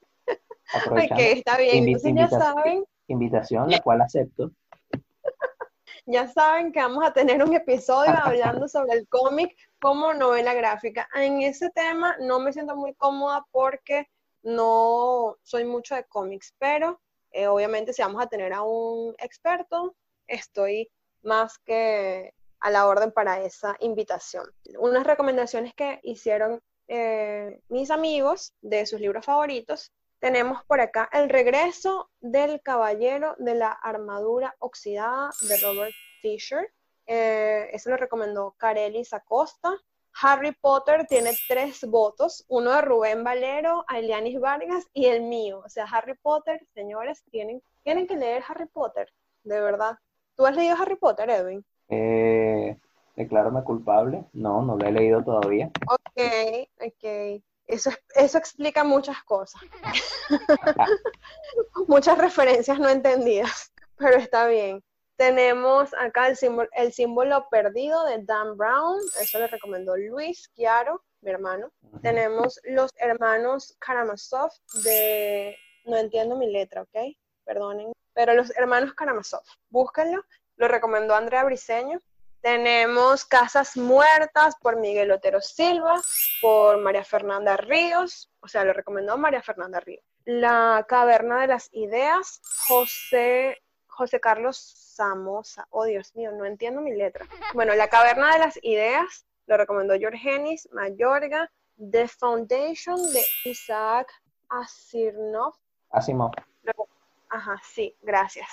Ok, 0.91 1.17
está 1.17 1.57
bien. 1.57 1.87
Entonces 1.87 2.13
ya 2.15 2.29
saben. 2.29 2.85
Invitación, 3.07 3.71
la 3.71 3.81
cual 3.81 4.01
acepto. 4.01 4.51
Ya 6.07 6.27
saben 6.27 6.71
que 6.71 6.79
vamos 6.79 7.03
a 7.03 7.13
tener 7.13 7.43
un 7.43 7.55
episodio 7.55 8.11
hablando 8.23 8.67
sobre 8.67 8.93
el 8.93 9.07
cómic 9.07 9.57
como 9.81 10.13
novela 10.13 10.53
gráfica. 10.53 11.09
En 11.15 11.41
ese 11.41 11.71
tema 11.71 12.15
no 12.19 12.39
me 12.39 12.53
siento 12.53 12.75
muy 12.75 12.93
cómoda 12.93 13.43
porque 13.49 14.07
no 14.43 15.35
soy 15.41 15.65
mucho 15.65 15.95
de 15.95 16.03
cómics, 16.03 16.53
pero 16.59 17.01
eh, 17.31 17.47
obviamente 17.47 17.91
si 17.91 18.03
vamos 18.03 18.21
a 18.21 18.27
tener 18.27 18.53
a 18.53 18.61
un 18.61 19.15
experto, 19.17 19.95
estoy 20.27 20.91
más 21.25 21.57
que 21.59 22.33
a 22.59 22.69
la 22.69 22.87
orden 22.87 23.11
para 23.11 23.41
esa 23.41 23.75
invitación. 23.79 24.45
Unas 24.79 25.05
recomendaciones 25.05 25.73
que 25.73 25.99
hicieron 26.03 26.61
eh, 26.87 27.59
mis 27.69 27.91
amigos 27.91 28.53
de 28.61 28.85
sus 28.85 28.99
libros 28.99 29.25
favoritos 29.25 29.91
tenemos 30.19 30.63
por 30.65 30.81
acá 30.81 31.09
El 31.11 31.29
regreso 31.29 32.09
del 32.19 32.61
caballero 32.61 33.35
de 33.37 33.55
la 33.55 33.71
armadura 33.71 34.55
oxidada 34.59 35.29
de 35.47 35.57
Robert 35.57 35.93
Fisher. 36.21 36.73
Eh, 37.05 37.69
eso 37.73 37.89
lo 37.89 37.97
recomendó 37.97 38.55
Carelis 38.57 39.13
Acosta. 39.13 39.77
Harry 40.21 40.53
Potter 40.53 41.05
tiene 41.07 41.31
tres 41.47 41.83
votos, 41.83 42.45
uno 42.47 42.71
de 42.71 42.81
Rubén 42.81 43.23
Valero, 43.23 43.83
Ailianis 43.87 44.39
Vargas 44.39 44.87
y 44.93 45.07
el 45.07 45.21
mío. 45.21 45.61
O 45.65 45.69
sea, 45.69 45.85
Harry 45.85 46.15
Potter, 46.15 46.65
señores, 46.73 47.21
tienen, 47.29 47.61
tienen 47.83 48.07
que 48.07 48.15
leer 48.15 48.43
Harry 48.47 48.65
Potter, 48.65 49.11
de 49.43 49.59
verdad. 49.59 49.99
¿Tú 50.35 50.45
has 50.45 50.55
leído 50.55 50.75
Harry 50.79 50.95
Potter, 50.95 51.29
Edwin? 51.29 51.65
Eh, 51.89 52.77
declárame 53.15 53.63
culpable. 53.63 54.25
No, 54.33 54.61
no 54.61 54.77
lo 54.77 54.85
he 54.85 54.91
leído 54.91 55.23
todavía. 55.23 55.71
Ok, 55.87 56.21
ok. 56.81 57.41
Eso, 57.67 57.89
eso 58.15 58.37
explica 58.37 58.83
muchas 58.83 59.23
cosas. 59.23 59.61
muchas 61.87 62.17
referencias 62.17 62.79
no 62.79 62.89
entendidas, 62.89 63.71
pero 63.97 64.17
está 64.17 64.47
bien. 64.47 64.83
Tenemos 65.17 65.93
acá 65.93 66.27
el 66.27 66.35
símbolo, 66.35 66.69
el 66.73 66.91
símbolo 66.91 67.47
perdido 67.49 68.03
de 68.05 68.23
Dan 68.23 68.57
Brown, 68.57 68.99
eso 69.21 69.39
le 69.39 69.47
recomendó 69.47 69.95
Luis 69.95 70.51
Chiaro, 70.53 71.01
mi 71.21 71.31
hermano. 71.31 71.71
Tenemos 72.01 72.59
los 72.65 72.91
hermanos 72.97 73.75
Karamazov 73.79 74.51
de, 74.83 75.55
no 75.85 75.97
entiendo 75.97 76.35
mi 76.35 76.51
letra, 76.51 76.81
¿ok? 76.81 77.15
Perdonen, 77.45 77.93
pero 78.15 78.33
los 78.33 78.55
hermanos 78.57 78.95
Karamazov, 78.95 79.43
búsquenlo, 79.69 80.23
lo 80.55 80.67
recomendó 80.67 81.13
Andrea 81.13 81.43
Briseño. 81.43 81.99
Tenemos 82.41 83.25
Casas 83.25 83.75
Muertas 83.75 84.55
por 84.61 84.77
Miguel 84.77 85.11
Otero 85.11 85.41
Silva, 85.41 86.01
por 86.41 86.77
María 86.77 87.03
Fernanda 87.03 87.57
Ríos, 87.57 88.31
o 88.39 88.47
sea, 88.47 88.63
lo 88.63 88.73
recomendó 88.73 89.17
María 89.17 89.41
Fernanda 89.41 89.79
Ríos. 89.79 90.03
La 90.25 90.85
Caverna 90.87 91.41
de 91.41 91.47
las 91.47 91.69
Ideas, 91.71 92.41
José, 92.67 93.61
José 93.87 94.19
Carlos 94.19 94.57
Samosa. 94.57 95.67
Oh, 95.69 95.85
Dios 95.85 96.15
mío, 96.15 96.31
no 96.31 96.45
entiendo 96.45 96.81
mi 96.81 96.95
letra. 96.95 97.27
Bueno, 97.53 97.75
La 97.75 97.89
Caverna 97.89 98.33
de 98.33 98.39
las 98.39 98.59
Ideas, 98.63 99.25
lo 99.47 99.57
recomendó 99.57 99.95
Georgenis 99.95 100.67
Mayorga. 100.71 101.51
The 101.77 102.07
Foundation 102.07 102.95
de 103.11 103.21
Isaac 103.43 104.07
Asimov. 104.49 105.55
Asimov. 105.91 106.31
Ajá, 107.35 107.61
sí, 107.63 107.93
gracias. 108.01 108.47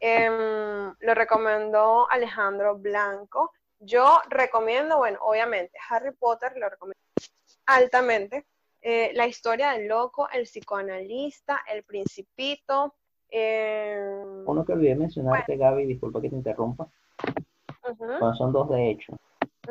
Em, 0.00 0.94
lo 1.00 1.14
recomendó 1.14 2.10
Alejandro 2.10 2.78
Blanco. 2.78 3.52
Yo 3.78 4.20
recomiendo, 4.30 4.96
bueno, 4.96 5.18
obviamente, 5.20 5.76
Harry 5.90 6.12
Potter 6.12 6.52
lo 6.56 6.70
recomiendo 6.70 6.98
altamente. 7.66 8.46
Eh, 8.80 9.12
la 9.14 9.26
historia 9.26 9.72
del 9.72 9.86
loco, 9.86 10.28
el 10.32 10.44
psicoanalista, 10.44 11.60
el 11.70 11.82
principito. 11.82 12.94
Em, 13.28 14.48
Uno 14.48 14.64
que 14.64 14.72
olvidé 14.72 14.94
mencionarte, 14.94 15.58
Gaby, 15.58 15.84
disculpa 15.84 16.22
que 16.22 16.30
te 16.30 16.36
interrumpa. 16.36 16.88
son 18.38 18.52
dos 18.52 18.70
de 18.70 18.92
hecho. 18.92 19.12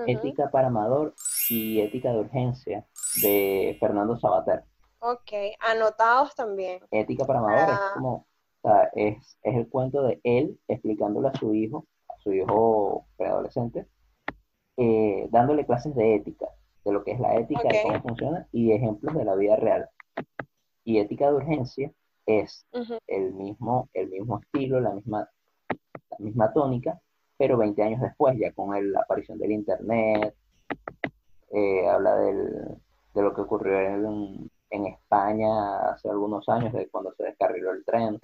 Ética 0.05 0.51
para 0.51 0.67
Amador 0.67 1.15
y 1.49 1.81
Ética 1.81 2.11
de 2.11 2.19
Urgencia 2.19 2.85
de 3.23 3.75
Fernando 3.79 4.19
Sabater. 4.19 4.63
Ok, 5.05 5.31
anotados 5.59 6.33
también. 6.33 6.79
Ética 6.89 7.25
para 7.25 7.39
Amador 7.39 7.73
es 7.73 7.79
como 7.93 8.25
o 8.61 8.69
sea, 8.69 8.89
es, 8.93 9.37
el 9.43 9.67
cuento 9.67 10.01
de 10.03 10.21
él 10.23 10.57
explicándole 10.69 11.27
a 11.27 11.33
su 11.37 11.53
hijo, 11.53 11.85
a 12.07 12.17
su 12.19 12.31
hijo 12.31 13.05
preadolescente, 13.17 13.85
eh, 14.77 15.27
dándole 15.29 15.65
clases 15.65 15.93
de 15.95 16.15
ética, 16.15 16.47
de 16.85 16.93
lo 16.93 17.03
que 17.03 17.11
es 17.11 17.19
la 17.19 17.35
ética, 17.35 17.67
de 17.67 17.81
cómo 17.83 18.01
funciona, 18.01 18.47
y 18.53 18.71
ejemplos 18.71 19.13
de 19.13 19.25
la 19.25 19.35
vida 19.35 19.57
real. 19.57 19.89
Y 20.85 20.99
ética 20.99 21.27
de 21.27 21.35
urgencia 21.35 21.91
es 22.25 22.65
el, 23.07 23.33
mismo, 23.33 23.89
el 23.93 24.09
mismo 24.09 24.39
estilo, 24.39 24.79
la 24.79 24.91
misma, 24.91 25.29
la 26.11 26.17
misma 26.19 26.53
tónica, 26.53 26.97
pero 27.37 27.57
20 27.57 27.83
años 27.83 27.99
después, 27.99 28.37
ya 28.39 28.53
con 28.53 28.93
la 28.93 29.01
aparición 29.01 29.37
del 29.37 29.51
Internet, 29.51 30.33
eh, 31.51 31.89
habla 31.89 32.15
del, 32.15 32.77
de 33.13 33.21
lo 33.21 33.33
que 33.33 33.41
ocurrió 33.41 33.77
en, 33.81 34.49
en 34.73 34.87
España 34.87 35.91
hace 35.91 36.09
algunos 36.09 36.49
años, 36.49 36.73
de 36.73 36.89
cuando 36.89 37.13
se 37.13 37.23
descarriló 37.23 37.71
el 37.71 37.85
tren, 37.85 38.19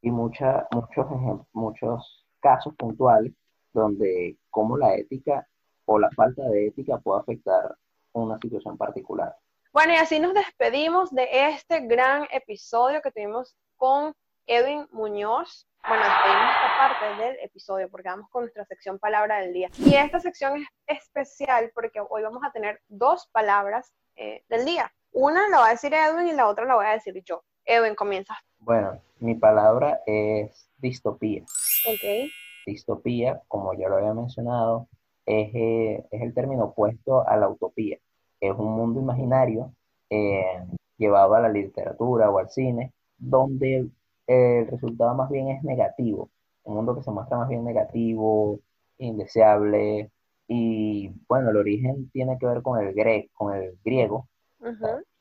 y 0.00 0.10
mucha, 0.10 0.66
muchos, 0.72 1.06
muchos 1.52 2.26
casos 2.40 2.74
puntuales 2.76 3.32
donde 3.72 4.38
cómo 4.50 4.78
la 4.78 4.94
ética 4.94 5.46
o 5.84 5.98
la 5.98 6.10
falta 6.12 6.42
de 6.48 6.68
ética 6.68 6.98
puede 6.98 7.20
afectar 7.20 7.76
una 8.12 8.38
situación 8.38 8.78
particular. 8.78 9.36
Bueno, 9.72 9.92
y 9.92 9.96
así 9.96 10.18
nos 10.18 10.32
despedimos 10.32 11.10
de 11.10 11.28
este 11.30 11.80
gran 11.80 12.26
episodio 12.32 13.02
que 13.02 13.12
tuvimos 13.12 13.54
con 13.76 14.14
Edwin 14.46 14.86
Muñoz. 14.92 15.66
Bueno, 15.86 16.02
despedimos 16.04 16.50
esta 16.50 16.78
parte 16.78 17.22
del 17.22 17.36
episodio 17.44 17.88
porque 17.90 18.08
vamos 18.08 18.28
con 18.30 18.42
nuestra 18.42 18.64
sección 18.64 18.98
Palabra 18.98 19.38
del 19.38 19.52
Día. 19.52 19.68
Y 19.78 19.94
esta 19.94 20.20
sección 20.20 20.56
es 20.56 20.68
especial 20.98 21.70
porque 21.74 22.00
hoy 22.08 22.22
vamos 22.22 22.42
a 22.44 22.52
tener 22.52 22.80
dos 22.88 23.28
palabras 23.32 23.92
eh, 24.16 24.44
del 24.48 24.64
día. 24.64 24.92
Una 25.12 25.48
la 25.48 25.58
va 25.58 25.68
a 25.68 25.70
decir 25.70 25.94
Edwin 25.94 26.28
y 26.28 26.32
la 26.32 26.48
otra 26.48 26.64
la 26.64 26.74
voy 26.74 26.86
a 26.86 26.92
decir 26.92 27.22
yo. 27.24 27.42
Edwin, 27.64 27.94
comienza. 27.94 28.36
Bueno, 28.58 29.00
mi 29.18 29.34
palabra 29.34 30.00
es 30.06 30.70
distopía. 30.78 31.42
Ok. 31.86 32.30
Distopía, 32.66 33.42
como 33.48 33.74
ya 33.74 33.88
lo 33.88 33.96
había 33.96 34.14
mencionado, 34.14 34.88
es, 35.24 35.50
eh, 35.54 36.04
es 36.10 36.22
el 36.22 36.34
término 36.34 36.66
opuesto 36.66 37.26
a 37.26 37.36
la 37.36 37.48
utopía. 37.48 37.98
Es 38.40 38.52
un 38.52 38.72
mundo 38.72 39.00
imaginario 39.00 39.72
eh, 40.10 40.64
llevado 40.96 41.34
a 41.34 41.40
la 41.40 41.48
literatura 41.48 42.30
o 42.30 42.38
al 42.38 42.50
cine, 42.50 42.92
donde 43.18 43.88
el 44.26 44.66
resultado 44.66 45.14
más 45.14 45.30
bien 45.30 45.48
es 45.48 45.62
negativo. 45.62 46.30
Un 46.64 46.76
mundo 46.76 46.96
que 46.96 47.02
se 47.02 47.10
muestra 47.10 47.38
más 47.38 47.48
bien 47.48 47.64
negativo, 47.64 48.60
indeseable. 48.98 50.10
Y 50.48 51.10
bueno, 51.28 51.50
el 51.50 51.56
origen 51.56 52.10
tiene 52.10 52.38
que 52.38 52.46
ver 52.46 52.62
con 52.62 52.80
el, 52.80 52.94
gre 52.94 53.30
con 53.34 53.54
el 53.54 53.78
griego. 53.84 54.28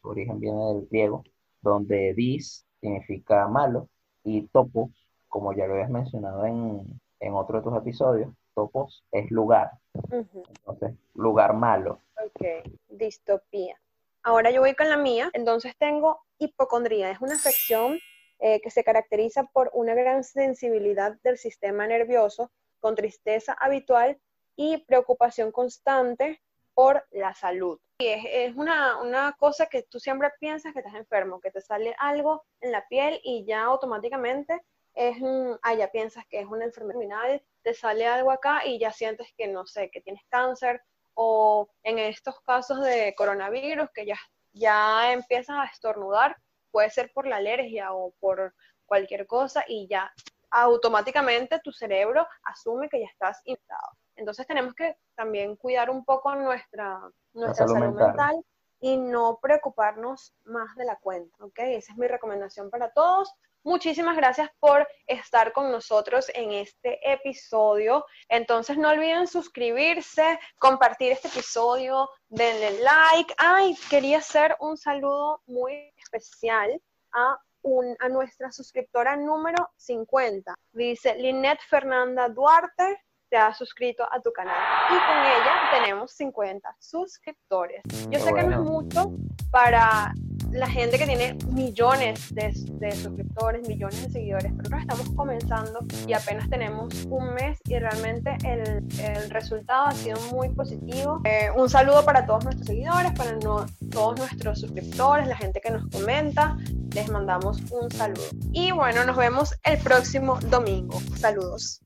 Su 0.01 0.09
origen 0.09 0.39
viene 0.39 0.73
del 0.73 0.87
griego, 0.89 1.23
donde 1.61 2.13
dis 2.13 2.65
significa 2.79 3.47
malo 3.47 3.89
y 4.23 4.47
topos, 4.47 4.89
como 5.27 5.53
ya 5.53 5.67
lo 5.67 5.73
habías 5.73 5.89
mencionado 5.89 6.45
en, 6.45 6.99
en 7.19 7.33
otro 7.33 7.57
de 7.57 7.63
tus 7.63 7.77
episodios, 7.77 8.33
topos 8.53 9.03
es 9.11 9.29
lugar. 9.31 9.71
Entonces, 10.11 10.95
lugar 11.13 11.53
malo. 11.53 11.99
Ok, 12.23 12.71
distopía. 12.89 13.79
Ahora 14.23 14.49
yo 14.49 14.61
voy 14.61 14.73
con 14.73 14.89
la 14.89 14.97
mía. 14.97 15.29
Entonces 15.33 15.75
tengo 15.77 16.21
hipocondría. 16.39 17.11
Es 17.11 17.21
una 17.21 17.35
afección 17.35 17.99
eh, 18.39 18.61
que 18.61 18.69
se 18.69 18.83
caracteriza 18.83 19.43
por 19.45 19.71
una 19.73 19.93
gran 19.93 20.23
sensibilidad 20.23 21.13
del 21.23 21.37
sistema 21.37 21.87
nervioso, 21.87 22.51
con 22.79 22.95
tristeza 22.95 23.53
habitual 23.53 24.19
y 24.55 24.77
preocupación 24.85 25.51
constante 25.51 26.41
por 26.73 27.05
la 27.11 27.33
salud. 27.33 27.79
Y 27.99 28.07
es, 28.07 28.55
una, 28.55 29.01
una, 29.01 29.35
cosa 29.39 29.67
que 29.67 29.83
tú 29.83 29.99
siempre 29.99 30.29
piensas 30.39 30.73
que 30.73 30.79
estás 30.79 30.95
enfermo, 30.95 31.39
que 31.39 31.51
te 31.51 31.61
sale 31.61 31.95
algo 31.97 32.43
en 32.59 32.71
la 32.71 32.85
piel 32.87 33.21
y 33.23 33.45
ya 33.45 33.63
automáticamente 33.63 34.61
es, 34.93 35.17
ah, 35.61 35.73
ya 35.73 35.89
piensas 35.91 36.25
que 36.27 36.39
es 36.39 36.45
una 36.45 36.65
enfermedad 36.65 36.99
terminal, 36.99 37.43
te 37.63 37.73
sale 37.73 38.05
algo 38.05 38.31
acá 38.31 38.65
y 38.65 38.79
ya 38.79 38.91
sientes 38.91 39.27
que, 39.37 39.47
no 39.47 39.65
sé, 39.65 39.89
que 39.89 40.01
tienes 40.01 40.23
cáncer 40.29 40.81
o 41.13 41.69
en 41.83 41.99
estos 41.99 42.39
casos 42.41 42.81
de 42.81 43.15
coronavirus 43.15 43.89
que 43.93 44.05
ya, 44.05 44.17
ya 44.53 45.13
empiezas 45.13 45.57
a 45.57 45.65
estornudar, 45.65 46.37
puede 46.75 46.89
ser 46.89 47.09
por 47.13 47.25
la 47.25 47.37
alergia 47.37 47.93
o 47.93 48.13
por 48.19 48.53
cualquier 48.85 49.25
cosa 49.27 49.63
y 49.65 49.87
ya 49.87 50.13
automáticamente 50.51 51.61
tu 51.63 51.71
cerebro 51.71 52.27
asume 52.43 52.89
que 52.89 52.99
ya 52.99 53.05
estás 53.05 53.41
infectado. 53.45 53.91
Entonces 54.17 54.45
tenemos 54.45 54.75
que 54.75 54.97
también 55.15 55.55
cuidar 55.55 55.89
un 55.89 56.03
poco 56.03 56.35
nuestra, 56.35 56.99
nuestra 57.31 57.65
salud, 57.65 57.95
mental. 57.95 58.43
y 58.81 58.97
no 58.97 59.39
preocuparnos 59.41 60.35
más 60.43 60.75
de 60.75 60.83
la 60.83 60.97
cuenta, 60.97 61.45
¿ok? 61.45 61.59
Esa 61.59 61.93
es 61.93 61.97
mi 61.97 62.07
recomendación 62.07 62.69
para 62.69 62.91
todos. 62.91 63.33
Muchísimas 63.63 64.17
gracias 64.17 64.49
por 64.59 64.85
estar 65.07 65.53
con 65.53 65.71
nosotros 65.71 66.29
en 66.35 66.51
este 66.51 66.99
episodio. 67.09 68.05
Entonces 68.27 68.77
no 68.77 68.89
olviden 68.89 69.27
suscribirse, 69.27 70.39
compartir 70.59 71.13
este 71.13 71.29
episodio, 71.29 72.09
denle 72.27 72.79
like. 72.81 73.33
Ay, 73.37 73.77
quería 73.89 74.17
hacer 74.17 74.57
un 74.59 74.75
saludo 74.75 75.41
muy 75.47 75.94
especial 76.05 76.81
a, 77.13 77.37
un, 77.63 77.95
a 77.99 78.09
nuestra 78.09 78.51
suscriptora 78.51 79.15
número 79.15 79.71
50. 79.77 80.53
Dice 80.71 81.15
Linette 81.15 81.63
Fernanda 81.67 82.29
Duarte 82.29 83.01
te 83.29 83.37
ha 83.37 83.53
suscrito 83.53 84.03
a 84.09 84.21
tu 84.21 84.31
canal 84.31 84.55
y 84.89 84.93
con 84.93 85.17
ella 85.17 85.69
tenemos 85.71 86.11
50 86.11 86.75
suscriptores. 86.79 87.81
Yo 88.09 88.19
sé 88.19 88.33
que 88.33 88.43
no 88.43 88.51
es 88.51 88.59
mucho 88.59 89.11
para 89.51 90.13
la 90.55 90.67
gente 90.67 90.97
que 90.97 91.05
tiene 91.05 91.37
millones 91.49 92.33
de, 92.33 92.53
suscriptores, 92.95 93.67
millones 93.67 94.03
de 94.03 94.11
seguidores, 94.11 94.51
pero 94.55 94.69
nosotros 94.69 94.81
estamos 94.81 95.15
comenzando 95.15 95.79
y 96.07 96.13
apenas 96.13 96.49
tenemos 96.49 97.05
un 97.09 97.33
mes 97.33 97.59
y 97.65 97.77
realmente 97.77 98.37
el, 98.43 99.29
resultado 99.29 99.87
ha 99.87 99.91
sido 99.91 100.19
muy 100.31 100.49
positivo. 100.49 101.21
Eh, 101.25 101.49
un 101.55 101.69
saludo 101.69 102.05
para 102.05 102.25
todos 102.25 102.45
nuestros 102.45 102.67
seguidores, 102.67 103.11
para 103.13 103.37
todos 103.39 104.19
nuestros 104.19 104.61
suscriptores, 104.61 105.27
la 105.27 105.35
gente 105.35 105.59
que 105.61 105.71
nos 105.71 105.89
comenta, 105.89 106.57
les 106.93 107.09
mandamos 107.09 107.59
un 107.71 107.91
saludo. 107.91 108.23
Y 108.53 108.71
bueno, 108.71 109.03
nos 109.05 109.17
vemos 109.17 109.53
el 109.63 109.77
próximo 109.79 110.39
domingo. 110.49 111.01
Saludos. 111.17 111.84